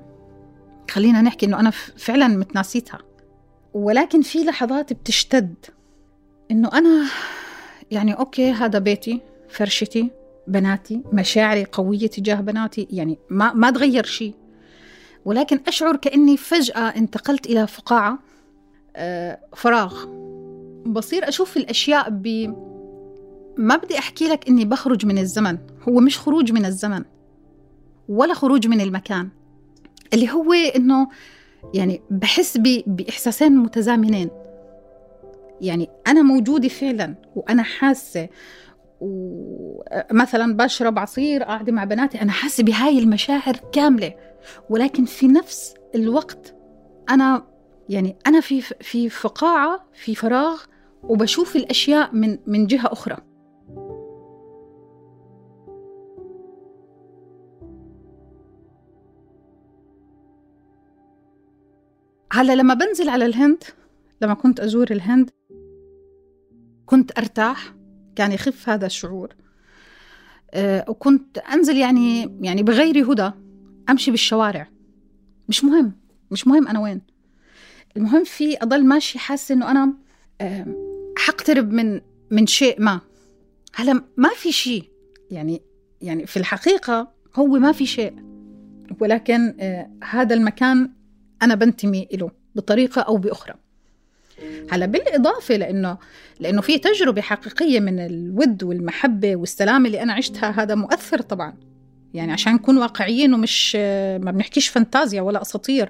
خلينا 0.92 1.22
نحكي 1.22 1.46
إنه 1.46 1.60
أنا 1.60 1.70
فعلا 1.98 2.28
متناسيتها. 2.28 3.00
ولكن 3.74 4.22
في 4.22 4.44
لحظات 4.44 4.94
بتشتد. 4.94 5.56
إنه 6.52 6.70
أنا 6.74 7.06
يعني 7.92 8.14
أوكي 8.14 8.52
هذا 8.52 8.80
بيتي 8.80 9.22
فرشتي 9.50 10.12
بناتي 10.48 11.02
مشاعري 11.14 11.66
قوية 11.66 12.08
تجاه 12.08 12.36
بناتي 12.36 12.88
يعني 12.92 13.20
ما 13.30 13.54
ما 13.54 13.72
تغير 13.72 14.06
شيء. 14.06 14.34
ولكن 15.26 15.60
أشعر 15.68 15.96
كأني 15.96 16.38
فجأة 16.38 16.80
انتقلت 16.80 17.46
إلى 17.46 17.68
فقاعة 17.68 18.20
آه، 18.96 19.40
فراغ. 19.56 20.06
بصير 20.86 21.30
أشوف 21.30 21.58
الأشياء 21.58 22.10
ب 22.10 22.54
ما 23.58 23.76
بدي 23.76 23.98
أحكي 23.98 24.28
لك 24.28 24.48
إني 24.48 24.66
بخرج 24.66 25.06
من 25.06 25.18
الزمن. 25.18 25.58
هو 25.90 26.00
مش 26.00 26.20
خروج 26.20 26.52
من 26.52 26.66
الزمن 26.66 27.06
ولا 28.10 28.34
خروج 28.34 28.68
من 28.68 28.82
المكان. 28.82 29.30
اللي 30.14 30.32
هو 30.32 30.54
إنه 30.54 31.08
يعني 31.74 32.02
بحس 32.10 32.58
بإحساسين 32.88 33.58
متزامنين. 33.58 34.30
يعني 35.62 35.90
أنا 36.08 36.22
موجودة 36.22 36.68
فعلا 36.68 37.16
وأنا 37.36 37.64
حاسة 37.64 38.30
ومثلا 39.02 40.56
بشرب 40.56 41.00
عصير 41.00 41.44
قاعدة 41.44 41.72
مع 41.72 41.84
بناتي 41.84 42.22
أنا 42.22 42.32
حاسة 42.32 42.64
بهاي 42.64 43.00
المشاعر 43.00 43.56
كاملة. 43.72 44.14
ولكن 44.70 45.06
في 45.06 45.28
نفس 45.28 45.74
الوقت 45.96 46.56
أنا 47.10 47.48
يعني 47.90 48.16
أنا 48.28 48.40
في 48.40 48.62
في 48.62 49.10
فقاعة 49.10 49.86
في 49.94 50.16
فراغ 50.16 50.62
وبشوف 51.04 51.56
الأشياء 51.56 52.16
من 52.16 52.38
من 52.48 52.68
جهة 52.68 52.88
أخرى. 52.92 53.18
هلا 62.32 62.56
لما 62.56 62.74
بنزل 62.74 63.10
على 63.10 63.26
الهند 63.26 63.64
لما 64.22 64.34
كنت 64.34 64.60
أزور 64.60 64.92
الهند 64.92 65.30
كنت 66.86 67.18
أرتاح 67.18 67.76
كان 68.16 68.32
يخف 68.32 68.70
هذا 68.70 68.86
الشعور. 68.86 69.36
أه 70.54 70.86
وكنت 70.88 71.38
أنزل 71.38 71.78
يعني 71.78 72.38
يعني 72.42 72.64
بغير 72.64 73.12
هدى 73.12 73.32
أمشي 73.90 74.12
بالشوارع. 74.12 74.68
مش 75.50 75.64
مهم 75.64 75.92
مش 76.32 76.48
مهم 76.48 76.68
أنا 76.68 76.80
وين. 76.80 77.02
المهم 77.98 78.24
في 78.24 78.58
أضل 78.58 78.86
ماشي 78.86 79.20
حاسة 79.20 79.56
إنه 79.56 79.72
أنا 79.72 79.94
أه 80.42 80.66
حقترب 81.18 81.72
من 81.72 82.02
من 82.32 82.48
شيء 82.48 82.82
ما. 82.82 83.02
هلا 83.76 84.04
ما 84.18 84.30
في 84.30 84.52
شيء. 84.52 84.84
يعني 85.32 85.62
يعني 86.02 86.26
في 86.26 86.38
الحقيقة 86.38 87.12
هو 87.36 87.48
ما 87.48 87.72
في 87.72 87.86
شيء. 87.86 88.14
ولكن 89.00 89.56
أه 89.60 89.90
هذا 90.04 90.36
المكان 90.36 90.92
أنا 91.42 91.56
بنتمي 91.56 92.08
له 92.14 92.32
بطريقة 92.56 93.02
أو 93.02 93.18
بأخرى. 93.18 93.54
هلا 94.72 94.86
بالإضافة 94.86 95.56
لأنه 95.56 95.98
لأنه 96.40 96.62
في 96.62 96.78
تجربة 96.78 97.22
حقيقية 97.22 97.80
من 97.80 98.00
الود 98.00 98.64
والمحبة 98.64 99.36
والسلام 99.36 99.86
اللي 99.86 100.04
أنا 100.04 100.14
عشتها 100.14 100.50
هذا 100.50 100.76
مؤثر 100.76 101.22
طبعا. 101.22 101.54
يعني 102.14 102.32
عشان 102.32 102.54
نكون 102.54 102.78
واقعيين 102.78 103.34
ومش 103.34 103.76
ما 104.22 104.32
بنحكيش 104.32 104.68
فانتازيا 104.68 105.22
ولا 105.22 105.42
أساطير. 105.42 105.90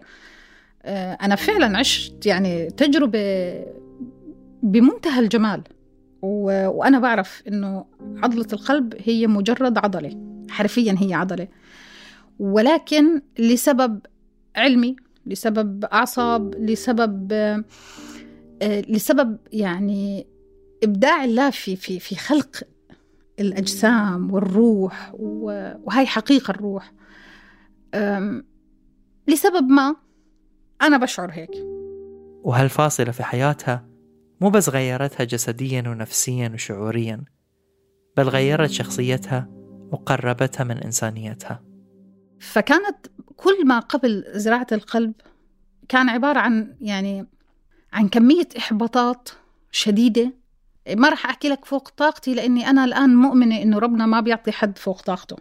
آه، 0.83 1.13
أنا 1.13 1.35
فعلا 1.35 1.77
عشت 1.77 2.25
يعني 2.25 2.69
تجربة 2.69 3.55
بمنتهى 4.63 5.19
الجمال. 5.19 5.61
و... 6.21 6.67
وأنا 6.67 6.99
بعرف 6.99 7.43
إنه 7.47 7.85
عضلة 8.17 8.47
القلب 8.53 8.93
هي 9.05 9.27
مجرد 9.27 9.77
عضلة 9.77 10.43
حرفيا 10.49 10.95
هي 10.99 11.13
عضلة. 11.13 11.47
ولكن 12.39 13.21
لسبب 13.39 13.99
علمي 14.55 14.95
لسبب 15.25 15.85
أعصاب 15.85 16.55
لسبب 16.55 17.33
آه، 18.61 18.81
لسبب 18.81 19.37
يعني 19.51 20.27
إبداع 20.83 21.23
الله 21.23 21.49
في 21.49 21.75
في 21.75 21.99
في 21.99 22.15
خلق 22.15 22.63
الأجسام 23.39 24.33
والروح 24.33 25.11
وهي 25.15 26.05
حقيقة 26.05 26.51
الروح. 26.51 26.93
لسبب 29.27 29.63
ما 29.69 29.95
أنا 30.81 30.97
بشعر 30.97 31.31
هيك. 31.31 31.51
وهالفاصلة 32.43 33.11
في 33.11 33.23
حياتها 33.23 33.85
مو 34.41 34.49
بس 34.49 34.69
غيرتها 34.69 35.23
جسديا 35.23 35.83
ونفسيا 35.87 36.49
وشعوريا 36.53 37.23
بل 38.17 38.29
غيرت 38.29 38.69
شخصيتها 38.69 39.49
وقربتها 39.91 40.63
من 40.63 40.77
إنسانيتها؟ 40.77 41.63
فكانت 42.39 43.07
كل 43.43 43.65
ما 43.67 43.79
قبل 43.79 44.23
زراعة 44.27 44.67
القلب 44.71 45.13
كان 45.89 46.09
عبارة 46.09 46.39
عن 46.39 46.75
يعني 46.81 47.25
عن 47.93 48.07
كمية 48.07 48.47
إحباطات 48.57 49.29
شديدة. 49.71 50.33
ما 50.89 51.09
راح 51.09 51.25
أحكي 51.25 51.49
لك 51.49 51.65
فوق 51.65 51.89
طاقتي 51.89 52.33
لأني 52.33 52.69
أنا 52.69 52.85
الآن 52.85 53.15
مؤمنة 53.15 53.61
إنه 53.61 53.79
ربنا 53.79 54.05
ما 54.05 54.19
بيعطي 54.19 54.51
حد 54.51 54.77
فوق 54.77 55.01
طاقته. 55.01 55.37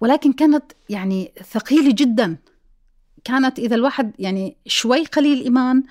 ولكن 0.00 0.32
كانت 0.32 0.72
يعني 0.88 1.32
ثقيلة 1.50 1.92
جدا. 1.92 2.36
كانت 3.24 3.58
إذا 3.58 3.74
الواحد 3.76 4.12
يعني 4.18 4.56
شوي 4.66 5.04
قليل 5.04 5.42
إيمان 5.42 5.82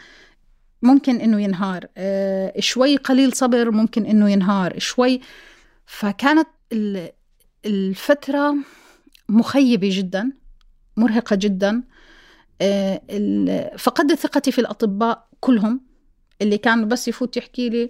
ممكن 0.81 1.15
إنه 1.15 1.41
ينهار 1.41 1.87
آه، 1.97 2.59
شوي 2.59 2.97
قليل 2.97 3.33
صبر 3.33 3.71
ممكن 3.71 4.05
إنه 4.05 4.31
ينهار 4.31 4.79
شوي. 4.79 5.21
فكانت 5.85 6.47
الفترة 7.65 8.55
مخيبة 9.29 9.89
جدا. 9.91 10.40
مرهقة 10.97 11.35
جدا. 11.35 11.83
آه، 12.61 13.75
فقدت 13.77 14.19
ثقتي 14.19 14.51
في 14.51 14.59
الأطباء 14.59 15.27
كلهم. 15.39 15.81
اللي 16.41 16.57
كان 16.57 16.87
بس 16.87 17.07
يفوت 17.07 17.37
يحكي 17.37 17.69
لي 17.69 17.89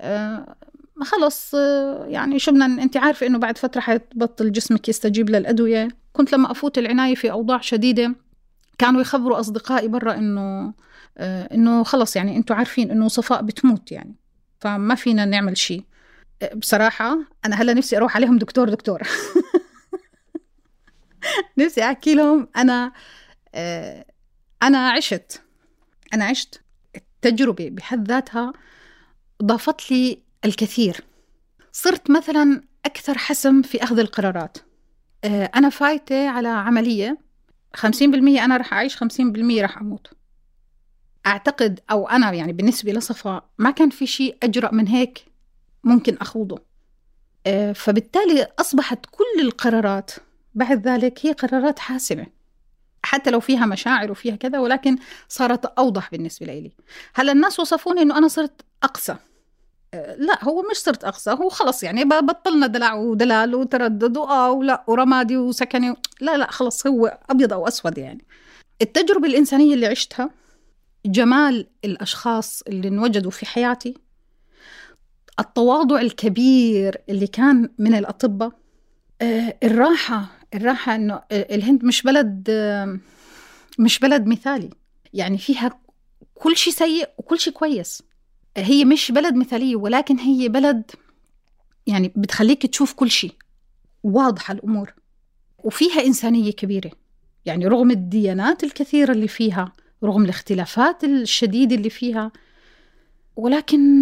آه، 0.00 0.56
خلص 1.02 1.54
آه، 1.54 2.06
يعني 2.06 2.38
شو 2.38 2.50
بدنا 2.50 2.82
أنت 2.82 2.96
عارفة 2.96 3.26
إنه 3.26 3.38
بعد 3.38 3.58
فترة 3.58 3.80
حيتبطل 3.80 4.52
جسمك 4.52 4.88
يستجيب 4.88 5.30
للأدوية. 5.30 5.88
كنت 6.12 6.32
لما 6.32 6.50
أفوت 6.50 6.78
العناية 6.78 7.14
في 7.14 7.30
أوضاع 7.30 7.60
شديدة 7.60 8.14
كانوا 8.78 9.00
يخبروا 9.00 9.40
أصدقائي 9.40 9.88
برا 9.88 10.14
إنه 10.14 10.74
إنه 11.20 11.82
خلص 11.82 12.16
يعني 12.16 12.36
أنتم 12.36 12.54
عارفين 12.54 12.90
إنه 12.90 13.08
صفاء 13.08 13.42
بتموت 13.42 13.92
يعني 13.92 14.14
فما 14.60 14.94
فينا 14.94 15.24
نعمل 15.24 15.56
شيء. 15.56 15.84
بصراحة 16.56 17.18
أنا 17.44 17.56
هلأ 17.56 17.74
نفسي 17.74 17.96
أروح 17.96 18.16
عليهم 18.16 18.38
دكتور 18.38 18.68
دكتور. 18.68 19.02
نفسي 21.58 21.84
أحكي 21.84 22.14
لهم 22.14 22.48
أنا 22.56 22.92
آه، 23.54 24.06
أنا 24.62 24.90
عشت 24.90 25.42
أنا 26.14 26.24
عشت 26.24 26.60
التجربة 26.96 27.68
بحد 27.68 28.08
ذاتها 28.08 28.52
ضافت 29.42 29.90
لي 29.90 30.22
الكثير. 30.44 31.04
صرت 31.72 32.10
مثلا 32.10 32.62
أكثر 32.84 33.18
حسم 33.18 33.62
في 33.62 33.82
أخذ 33.82 33.98
القرارات. 33.98 34.58
آه، 35.24 35.50
أنا 35.56 35.68
فايتة 35.68 36.28
على 36.28 36.48
خمسين 37.74 38.10
بالمية 38.10 38.44
أنا 38.44 38.56
رح 38.56 38.74
خمسين 38.96 39.32
بالمية 39.32 39.62
رح 39.64 39.78
أموت. 39.78 40.10
أعتقد 41.26 41.80
أو 41.90 42.08
أنا 42.08 42.32
يعني 42.32 42.52
بالنسبة 42.52 42.92
لصفاء 42.92 43.44
ما 43.58 43.70
كان 43.70 43.90
في 43.90 44.06
شيء 44.06 44.36
أجرأ 44.42 44.74
من 44.74 44.88
هيك 44.88 45.24
ممكن 45.84 46.16
أخوضه. 46.16 46.58
آه، 47.46 47.72
فبالتالي 47.72 48.46
أصبحت 48.58 49.06
كل 49.10 49.40
القرارات 49.40 50.10
بعد 50.54 50.88
ذلك 50.88 51.26
هي 51.26 51.32
قرارات 51.32 51.78
حاسمة. 51.78 52.26
حتى 53.02 53.30
لو 53.30 53.40
فيها 53.40 53.66
مشاعر 53.66 54.10
وفيها 54.10 54.36
كذا 54.36 54.58
ولكن 54.58 54.96
صارت 55.28 55.66
أوضح 55.66 56.10
بالنسبة 56.10 56.46
لي. 56.46 56.72
هلأ 57.14 57.32
الناس 57.32 57.60
وصفوني 57.60 58.02
أنه 58.02 58.18
أنا 58.18 58.28
صرت 58.28 58.62
أقسى 58.82 59.16
آه، 59.94 60.14
لا 60.14 60.44
هو 60.44 60.64
مش 60.70 60.76
صرت 60.76 61.04
أقسى 61.04 61.30
هو 61.30 61.48
خلص 61.48 61.82
يعني 61.82 62.04
بطلنا 62.04 62.66
دلع 62.66 62.94
ودلال 62.94 63.54
وتردد 63.54 64.16
وآه 64.16 64.50
ولا 64.50 64.84
ورمادي 64.86 65.36
وسكني 65.36 65.94
لا 66.20 66.36
لا 66.36 66.50
خلص 66.50 66.86
هو 66.86 67.18
أبيض 67.30 67.52
أو 67.52 67.68
أسود 67.68 67.98
يعني. 67.98 68.24
التجربة 68.82 69.28
الإنسانية 69.28 69.74
اللي 69.74 69.86
عشتها 69.86 70.30
جمال 71.06 71.66
الأشخاص 71.84 72.62
اللي 72.68 72.88
انوجدوا 72.88 73.30
في 73.30 73.46
حياتي 73.46 73.94
التواضع 75.40 76.00
الكبير 76.00 77.00
اللي 77.08 77.26
كان 77.26 77.68
من 77.78 77.94
الأطباء 77.94 78.52
آه، 79.22 79.56
الراحة 79.62 80.26
الراحة 80.54 80.94
إنه 80.94 81.22
الهند 81.32 81.84
مش 81.84 82.02
بلد 82.02 82.50
مش 83.78 83.98
بلد 83.98 84.26
مثالي. 84.26 84.70
يعني 85.14 85.38
فيها 85.38 85.80
كل 86.34 86.56
شيء 86.56 86.72
سيء 86.72 87.08
وكل 87.18 87.38
شيء 87.38 87.52
كويس. 87.52 88.02
هي 88.56 88.84
مش 88.84 89.12
بلد 89.12 89.34
مثالية 89.34 89.76
ولكن 89.76 90.18
هي 90.18 90.48
بلد 90.48 90.90
يعني 91.86 92.12
بتخليك 92.16 92.66
تشوف 92.66 92.92
كل 92.92 93.10
شيء. 93.10 93.32
واضحة 94.02 94.54
الأمور. 94.54 94.94
وفيها 95.58 96.04
إنسانية 96.06 96.52
كبيرة. 96.52 96.90
يعني 97.44 97.66
رغم 97.66 97.90
الديانات 97.90 98.64
الكثيرة 98.64 99.12
اللي 99.12 99.28
فيها 99.28 99.72
رغم 100.04 100.24
الاختلافات 100.24 101.04
الشديدة 101.04 101.76
اللي 101.76 101.90
فيها 101.90 102.32
ولكن 103.36 104.00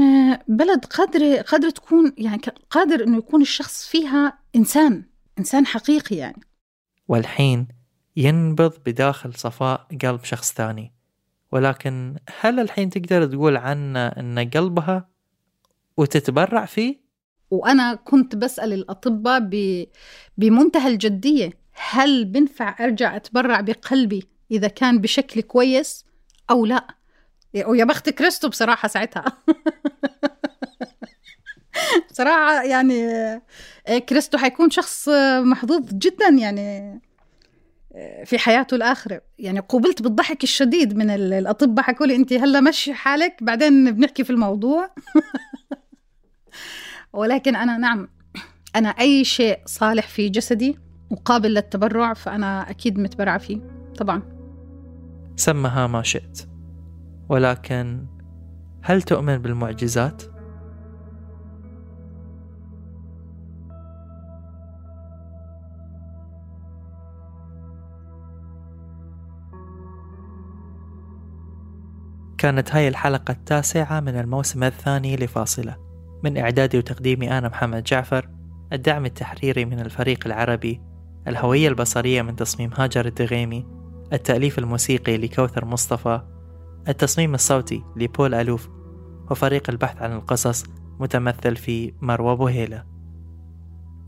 بلد 0.48 0.84
قادرة 0.84 1.42
قادرة 1.42 1.70
تكون 1.70 2.12
يعني 2.18 2.40
قادر 2.70 3.04
إنه 3.04 3.18
يكون 3.18 3.42
الشخص 3.42 3.86
فيها 3.86 4.38
إنسان. 4.56 5.04
إنسان 5.38 5.66
حقيقي 5.66 6.16
يعني. 6.16 6.42
والحين 7.08 7.68
ينبض 8.16 8.72
بداخل 8.86 9.34
صفاء 9.34 9.86
قلب 10.02 10.24
شخص 10.24 10.52
ثاني. 10.52 10.92
ولكن 11.52 12.16
هل 12.40 12.60
الحين 12.60 12.90
تقدر 12.90 13.26
تقول 13.26 13.56
عنه 13.56 14.06
أن 14.06 14.50
قلبها 14.50 15.08
وتتبرع 15.96 16.64
فيه؟ 16.64 17.02
وأنا 17.50 17.94
كنت 17.94 18.36
بسأل 18.36 18.72
الأطباء 18.72 19.40
ب... 19.40 19.84
بمنتهى 20.38 20.88
الجدية 20.88 21.50
هل 21.90 22.24
بنفع 22.24 22.76
أرجع 22.80 23.16
أتبرع 23.16 23.60
بقلبي 23.60 24.24
إذا 24.50 24.68
كان 24.68 24.98
بشكل 24.98 25.40
كويس 25.40 26.04
أو 26.50 26.66
لا؟ 26.66 26.86
ويا 27.66 27.84
بخت 27.84 28.10
كريستو 28.10 28.48
بصراحة 28.48 28.88
ساعتها. 28.88 29.24
بصراحة 32.10 32.62
يعني 32.62 33.08
آه، 33.86 33.98
كريستو 34.08 34.38
حيكون 34.38 34.70
شخص 34.70 35.08
محظوظ 35.42 35.88
جدا 35.92 36.28
يعني 36.28 37.00
آه، 37.94 38.24
في 38.24 38.38
حياته 38.38 38.74
الآخرة. 38.74 39.20
يعني 39.38 39.60
قوبلت 39.60 40.02
بالضحك 40.02 40.42
الشديد 40.42 40.96
من 40.96 41.10
الأطباء 41.10 41.84
حكوا 41.84 42.06
لي 42.06 42.16
أنت 42.16 42.32
هلأ 42.32 42.60
مشي 42.60 42.94
حالك 42.94 43.42
بعدين 43.42 43.90
بنحكي 43.90 44.24
في 44.24 44.30
الموضوع. 44.30 44.90
ولكن 47.12 47.56
أنا 47.56 47.76
نعم 47.76 48.08
أنا 48.76 48.88
أي 48.88 49.24
شيء 49.24 49.58
صالح 49.66 50.08
في 50.08 50.28
جسدي 50.28 50.78
وقابل 51.10 51.54
للتبرع 51.54 52.14
فأنا 52.14 52.70
أكيد 52.70 52.98
متبرعة 52.98 53.38
فيه 53.38 53.60
طبعا. 53.98 54.22
سمها 55.36 55.86
ما 55.86 56.02
شئت. 56.02 56.48
ولكن 57.28 58.06
هل 58.82 59.02
تؤمن 59.02 59.38
بالمعجزات؟ 59.38 60.22
كانت 72.42 72.74
هاي 72.74 72.88
الحلقة 72.88 73.32
التاسعة 73.32 74.00
من 74.00 74.20
الموسم 74.20 74.64
الثاني 74.64 75.16
لفاصلة. 75.16 75.76
من 76.24 76.38
إعدادي 76.38 76.78
وتقديمي 76.78 77.38
أنا 77.38 77.48
محمد 77.48 77.82
جعفر 77.82 78.28
الدعم 78.72 79.04
التحريري 79.04 79.64
من 79.64 79.80
الفريق 79.80 80.26
العربي 80.26 80.80
الهوية 81.28 81.68
البصرية 81.68 82.22
من 82.22 82.36
تصميم 82.36 82.70
هاجر 82.74 83.06
الدغيمي 83.06 83.66
التأليف 84.12 84.58
الموسيقي 84.58 85.16
لكوثر 85.16 85.64
مصطفى 85.64 86.20
التصميم 86.88 87.34
الصوتي 87.34 87.84
لبول 87.96 88.34
ألوف 88.34 88.68
وفريق 89.30 89.70
البحث 89.70 90.02
عن 90.02 90.12
القصص 90.12 90.64
متمثل 91.00 91.56
في 91.56 91.92
مروى 92.00 92.36
بوهيلة. 92.36 92.84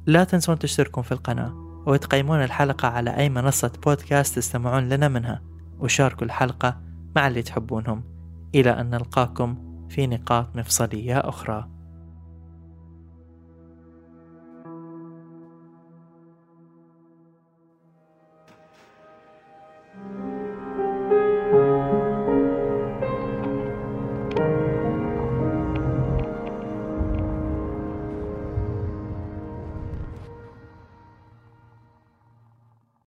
لا 0.07 0.25
تنسون 0.25 0.59
تشتركون 0.59 1.03
في 1.03 1.13
القناة 1.13 1.55
وتقيمون 1.87 2.43
الحلقة 2.45 2.89
على 2.89 3.17
أي 3.17 3.29
منصة 3.29 3.73
بودكاست 3.85 4.37
تستمعون 4.37 4.89
لنا 4.89 5.09
منها 5.09 5.43
وشاركوا 5.79 6.27
الحلقة 6.27 6.81
مع 7.17 7.27
اللي 7.27 7.43
تحبونهم. 7.43 8.14
إلى 8.55 8.71
أن 8.71 8.91
نلقاكم 8.91 9.57
في 9.89 10.07
نقاط 10.07 10.57
مفصلية 10.57 11.19
أخرى. 11.19 11.74